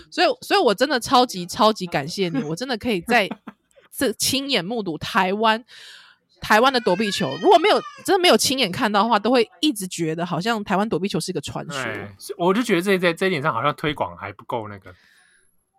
[0.10, 3.30] 所以，所以我真的超级超级感谢你，我真的可以在
[3.96, 5.66] 这亲眼目睹台湾
[6.40, 7.36] 台湾的躲避球。
[7.42, 11.84] 如果没有真的没有亲眼看到的话，都会一直觉得好像台湾躲避球是一个传说。
[12.38, 14.94] 我就觉得这在这一点上好像推广还不够那个，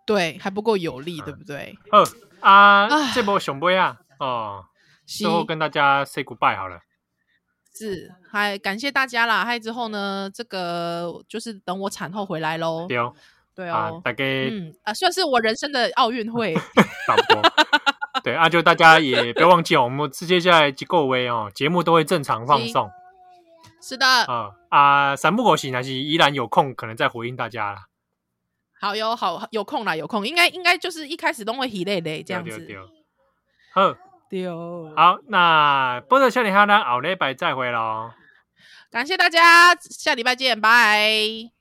[0.09, 1.77] 对，还不够有力，嗯、对不对？
[1.91, 2.03] 哦
[2.39, 4.65] 啊，这波熊杯啊，哦，
[5.05, 6.79] 最后跟大家 say goodbye 好了。
[7.77, 9.45] 是，还感谢大家啦。
[9.45, 12.87] 还之后呢，这个就是等我产后回来喽。
[12.87, 13.13] 对哦，
[13.53, 16.55] 对哦大概嗯啊，算是我人生的奥运会，
[17.05, 17.41] 差不多。
[18.23, 22.89] 对啊，就大家也不要忘记哦，我们接下来几个位哦，节目都会正常放送。
[23.79, 27.83] 是的，啊啊，三不五时还是依然有空，可能再回应大家啦。
[28.79, 32.67] 好有，好有空啦，有空，应该应该就是一开始都会很累累这样子。
[33.73, 33.93] 好，
[34.29, 38.11] 丢好，那波特少年哈呢，奥礼拜再会喽。
[38.89, 41.58] 感谢大家，下礼拜见，拜。